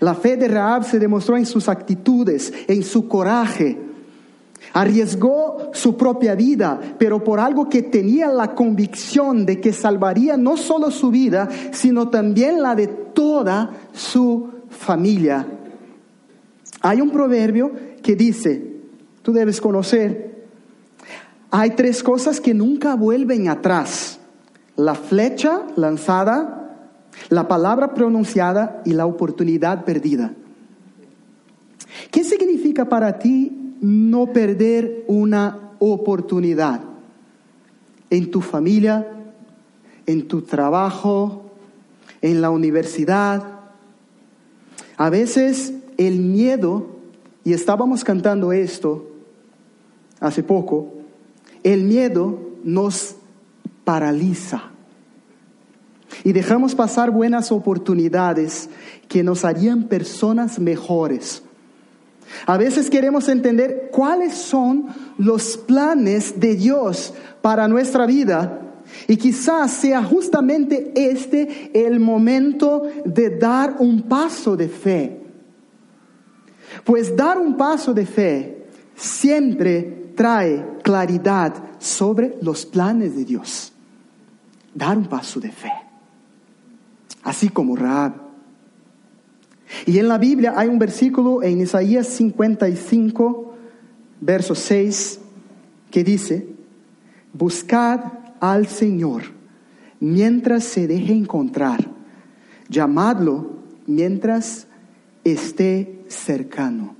La 0.00 0.14
fe 0.14 0.36
de 0.36 0.48
Rahab 0.48 0.84
se 0.84 0.98
demostró 0.98 1.36
en 1.36 1.46
sus 1.46 1.68
actitudes, 1.68 2.52
en 2.68 2.82
su 2.82 3.08
coraje. 3.08 3.78
Arriesgó 4.72 5.70
su 5.72 5.96
propia 5.96 6.34
vida, 6.34 6.80
pero 6.98 7.22
por 7.22 7.38
algo 7.38 7.68
que 7.68 7.82
tenía 7.82 8.28
la 8.28 8.54
convicción 8.54 9.44
de 9.44 9.60
que 9.60 9.72
salvaría 9.72 10.36
no 10.36 10.56
solo 10.56 10.90
su 10.90 11.10
vida, 11.10 11.48
sino 11.72 12.08
también 12.08 12.62
la 12.62 12.74
de 12.74 12.86
toda 12.86 13.70
su 13.92 14.48
familia. 14.70 15.46
Hay 16.80 17.00
un 17.00 17.10
proverbio 17.10 17.72
que 18.02 18.16
dice, 18.16 18.74
tú 19.22 19.32
debes 19.32 19.60
conocer, 19.60 20.23
hay 21.56 21.70
tres 21.70 22.02
cosas 22.02 22.40
que 22.40 22.52
nunca 22.52 22.96
vuelven 22.96 23.48
atrás. 23.48 24.18
La 24.74 24.96
flecha 24.96 25.62
lanzada, 25.76 26.76
la 27.28 27.46
palabra 27.46 27.94
pronunciada 27.94 28.82
y 28.84 28.92
la 28.92 29.06
oportunidad 29.06 29.84
perdida. 29.84 30.32
¿Qué 32.10 32.24
significa 32.24 32.86
para 32.86 33.20
ti 33.20 33.76
no 33.80 34.32
perder 34.32 35.04
una 35.06 35.70
oportunidad 35.78 36.80
en 38.10 38.32
tu 38.32 38.40
familia, 38.40 39.06
en 40.06 40.26
tu 40.26 40.42
trabajo, 40.42 41.52
en 42.20 42.40
la 42.40 42.50
universidad? 42.50 43.60
A 44.96 45.08
veces 45.08 45.72
el 45.98 46.18
miedo, 46.18 46.88
y 47.44 47.52
estábamos 47.52 48.02
cantando 48.02 48.52
esto 48.52 49.08
hace 50.18 50.42
poco, 50.42 50.93
el 51.64 51.84
miedo 51.84 52.38
nos 52.62 53.16
paraliza 53.84 54.70
y 56.22 56.32
dejamos 56.32 56.74
pasar 56.74 57.10
buenas 57.10 57.50
oportunidades 57.50 58.68
que 59.08 59.24
nos 59.24 59.44
harían 59.44 59.84
personas 59.84 60.58
mejores. 60.60 61.42
A 62.46 62.56
veces 62.56 62.88
queremos 62.88 63.28
entender 63.28 63.88
cuáles 63.90 64.34
son 64.34 64.86
los 65.18 65.56
planes 65.56 66.38
de 66.38 66.54
Dios 66.54 67.12
para 67.42 67.66
nuestra 67.66 68.06
vida 68.06 68.60
y 69.08 69.16
quizás 69.16 69.72
sea 69.72 70.02
justamente 70.02 70.92
este 70.94 71.70
el 71.86 71.98
momento 72.00 72.82
de 73.04 73.30
dar 73.30 73.76
un 73.78 74.02
paso 74.02 74.56
de 74.56 74.68
fe. 74.68 75.20
Pues 76.84 77.14
dar 77.14 77.38
un 77.38 77.56
paso 77.56 77.94
de 77.94 78.06
fe 78.06 78.66
siempre 78.94 80.03
trae 80.14 80.78
claridad 80.82 81.54
sobre 81.78 82.36
los 82.40 82.66
planes 82.66 83.16
de 83.16 83.24
Dios. 83.24 83.72
Dar 84.74 84.96
un 84.96 85.06
paso 85.06 85.40
de 85.40 85.50
fe. 85.50 85.72
Así 87.22 87.48
como 87.48 87.76
Raab. 87.76 88.14
Y 89.86 89.98
en 89.98 90.08
la 90.08 90.18
Biblia 90.18 90.54
hay 90.56 90.68
un 90.68 90.78
versículo 90.78 91.42
en 91.42 91.60
Isaías 91.60 92.06
55, 92.08 93.54
verso 94.20 94.54
6, 94.54 95.20
que 95.90 96.04
dice, 96.04 96.46
buscad 97.32 98.00
al 98.40 98.66
Señor 98.66 99.22
mientras 100.00 100.64
se 100.64 100.86
deje 100.86 101.12
encontrar, 101.12 101.88
llamadlo 102.68 103.50
mientras 103.86 104.66
esté 105.24 106.04
cercano. 106.08 106.96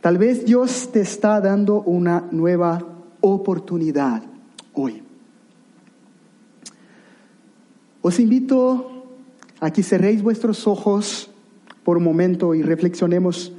Tal 0.00 0.16
vez 0.16 0.46
Dios 0.46 0.90
te 0.92 1.00
está 1.00 1.40
dando 1.42 1.82
una 1.82 2.26
nueva 2.30 2.82
oportunidad 3.20 4.22
hoy. 4.72 5.02
Os 8.00 8.18
invito 8.18 9.04
a 9.60 9.70
que 9.70 9.82
cerréis 9.82 10.22
vuestros 10.22 10.66
ojos 10.66 11.30
por 11.84 11.98
un 11.98 12.04
momento 12.04 12.54
y 12.54 12.62
reflexionemos 12.62 13.52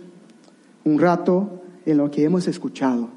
un 0.83 0.99
rato 0.99 1.61
en 1.85 1.97
lo 1.97 2.09
que 2.09 2.23
hemos 2.23 2.47
escuchado. 2.47 3.09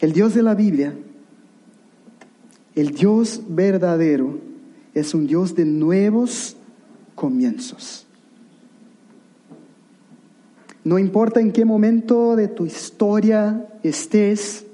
El 0.00 0.12
Dios 0.12 0.34
de 0.34 0.42
la 0.42 0.54
Biblia, 0.54 0.94
el 2.74 2.90
Dios 2.90 3.40
verdadero, 3.48 4.53
es 4.94 5.12
un 5.12 5.26
Dios 5.26 5.54
de 5.54 5.64
nuevos 5.64 6.56
comienzos. 7.14 8.06
No 10.84 10.98
importa 10.98 11.40
en 11.40 11.52
qué 11.52 11.64
momento 11.64 12.36
de 12.36 12.48
tu 12.48 12.66
historia 12.66 13.68
estés, 13.82 14.64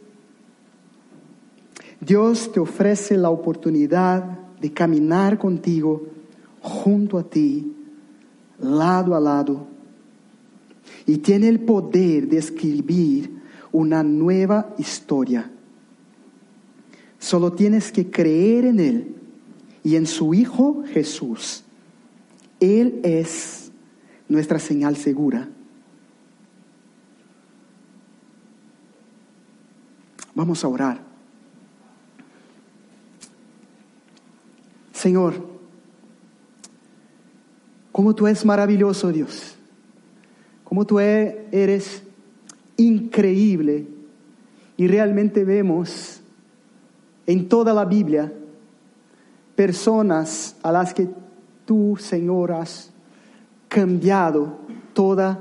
Dios 2.00 2.50
te 2.52 2.60
ofrece 2.60 3.16
la 3.16 3.30
oportunidad 3.30 4.24
de 4.60 4.72
caminar 4.72 5.38
contigo, 5.38 6.06
junto 6.60 7.16
a 7.18 7.22
ti, 7.22 7.74
lado 8.58 9.14
a 9.14 9.20
lado, 9.20 9.66
y 11.06 11.18
tiene 11.18 11.48
el 11.48 11.60
poder 11.60 12.28
de 12.28 12.38
escribir 12.38 13.40
una 13.72 14.02
nueva 14.02 14.74
historia. 14.78 15.50
Solo 17.18 17.52
tienes 17.52 17.92
que 17.92 18.10
creer 18.10 18.64
en 18.64 18.80
Él 18.80 19.19
y 19.82 19.96
en 19.96 20.06
su 20.06 20.34
Hijo 20.34 20.84
Jesús. 20.86 21.64
Él 22.60 23.00
es 23.02 23.70
nuestra 24.28 24.58
señal 24.58 24.96
segura. 24.96 25.48
Vamos 30.34 30.62
a 30.64 30.68
orar. 30.68 31.00
Señor, 34.92 35.48
como 37.90 38.14
tú 38.14 38.26
eres 38.26 38.44
maravilloso, 38.44 39.10
Dios. 39.10 39.56
Como 40.64 40.86
tú 40.86 41.00
eres 41.00 42.02
increíble. 42.76 43.88
Y 44.76 44.86
realmente 44.86 45.44
vemos 45.44 46.20
en 47.26 47.48
toda 47.48 47.74
la 47.74 47.84
Biblia 47.84 48.32
personas 49.60 50.56
a 50.62 50.72
las 50.72 50.94
que 50.94 51.06
tú, 51.66 51.94
Señor, 52.00 52.50
has 52.50 52.90
cambiado 53.68 54.56
toda 54.94 55.38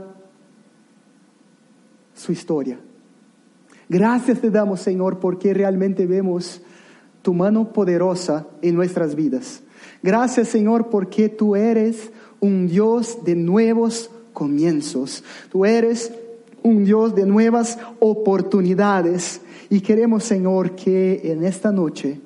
su 2.13 2.33
historia. 2.33 2.77
Gracias 3.87 4.41
te 4.41 4.49
damos, 4.49 4.81
Señor, 4.81 5.19
porque 5.19 5.53
realmente 5.53 6.05
vemos 6.05 6.61
tu 7.21 7.33
mano 7.33 7.71
poderosa 7.71 8.45
en 8.61 8.75
nuestras 8.75 9.15
vidas. 9.15 9.61
Gracias, 10.03 10.49
Señor, 10.49 10.89
porque 10.89 11.29
tú 11.29 11.55
eres 11.55 12.11
un 12.41 12.67
Dios 12.67 13.23
de 13.23 13.35
nuevos 13.35 14.11
comienzos. 14.33 15.23
Tú 15.49 15.63
eres 15.63 16.11
un 16.61 16.83
Dios 16.83 17.15
de 17.15 17.25
nuevas 17.25 17.79
oportunidades. 18.01 19.39
Y 19.69 19.79
queremos, 19.79 20.25
Señor, 20.25 20.75
que 20.75 21.21
en 21.23 21.45
esta 21.45 21.71
noche 21.71 22.19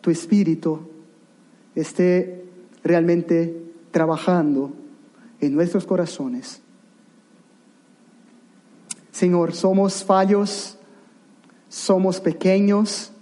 tu 0.00 0.10
Espíritu 0.10 0.80
esté 1.74 2.44
realmente 2.82 3.54
trabajando 3.90 4.72
en 5.40 5.54
nuestros 5.54 5.84
corazones. 5.84 6.60
Señor, 9.10 9.52
somos 9.52 10.04
fallos, 10.04 10.78
somos 11.68 12.20
pequeños, 12.20 13.12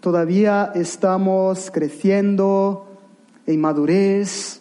todavía 0.00 0.72
estamos 0.74 1.70
creciendo 1.70 2.88
en 3.46 3.60
madurez 3.60 4.60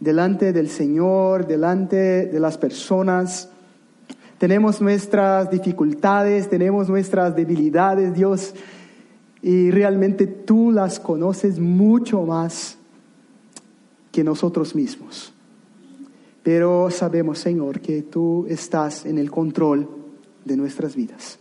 delante 0.00 0.52
del 0.52 0.68
Señor, 0.68 1.46
delante 1.46 2.26
de 2.26 2.40
las 2.40 2.58
personas. 2.58 3.48
Tenemos 4.38 4.80
nuestras 4.82 5.50
dificultades, 5.50 6.50
tenemos 6.50 6.88
nuestras 6.88 7.34
debilidades, 7.34 8.12
Dios, 8.12 8.54
y 9.42 9.70
realmente 9.70 10.26
tú 10.26 10.72
las 10.72 10.98
conoces 10.98 11.58
mucho 11.58 12.22
más 12.22 12.78
que 14.12 14.24
nosotros 14.24 14.74
mismos. 14.74 15.32
Pero 16.42 16.90
sabemos, 16.90 17.38
Señor, 17.38 17.80
que 17.80 18.02
tú 18.02 18.46
estás 18.48 19.04
en 19.04 19.18
el 19.18 19.30
control 19.30 19.88
de 20.44 20.56
nuestras 20.56 20.94
vidas. 20.94 21.38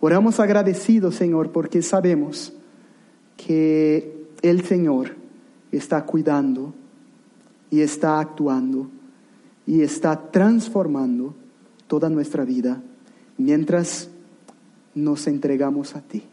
Oramos 0.00 0.40
agradecidos, 0.40 1.14
Señor, 1.14 1.52
porque 1.52 1.82
sabemos 1.82 2.52
que 3.36 4.26
el 4.42 4.64
Señor 4.64 5.14
está 5.70 6.04
cuidando 6.04 6.74
y 7.70 7.80
está 7.80 8.18
actuando 8.18 8.90
y 9.66 9.82
está 9.82 10.30
transformando 10.30 11.34
toda 11.86 12.08
nuestra 12.08 12.44
vida 12.44 12.82
mientras 13.38 14.10
nos 14.94 15.26
entregamos 15.26 15.96
a 15.96 16.00
ti. 16.00 16.24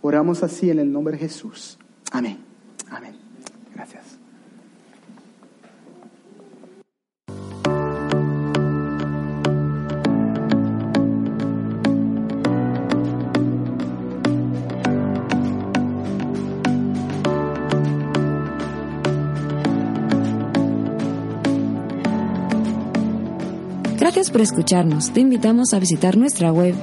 Oramos 0.00 0.42
así 0.42 0.70
en 0.70 0.78
el 0.78 0.92
nombre 0.92 1.12
de 1.12 1.20
Jesús. 1.20 1.78
Amén. 2.10 2.38
Amén. 2.90 3.14
Gracias. 3.74 4.18
Gracias 23.98 24.30
por 24.30 24.40
escucharnos. 24.40 25.12
Te 25.12 25.20
invitamos 25.20 25.72
a 25.72 25.78
visitar 25.78 26.16
nuestra 26.16 26.52
web 26.52 26.74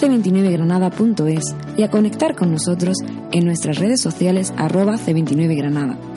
c29granada.es 0.00 1.54
y 1.76 1.82
a 1.82 1.90
conectar 1.90 2.34
con 2.34 2.52
nosotros 2.52 2.96
en 3.32 3.44
nuestras 3.44 3.78
redes 3.78 4.00
sociales 4.00 4.52
arroba 4.56 4.96
c29granada. 4.96 6.13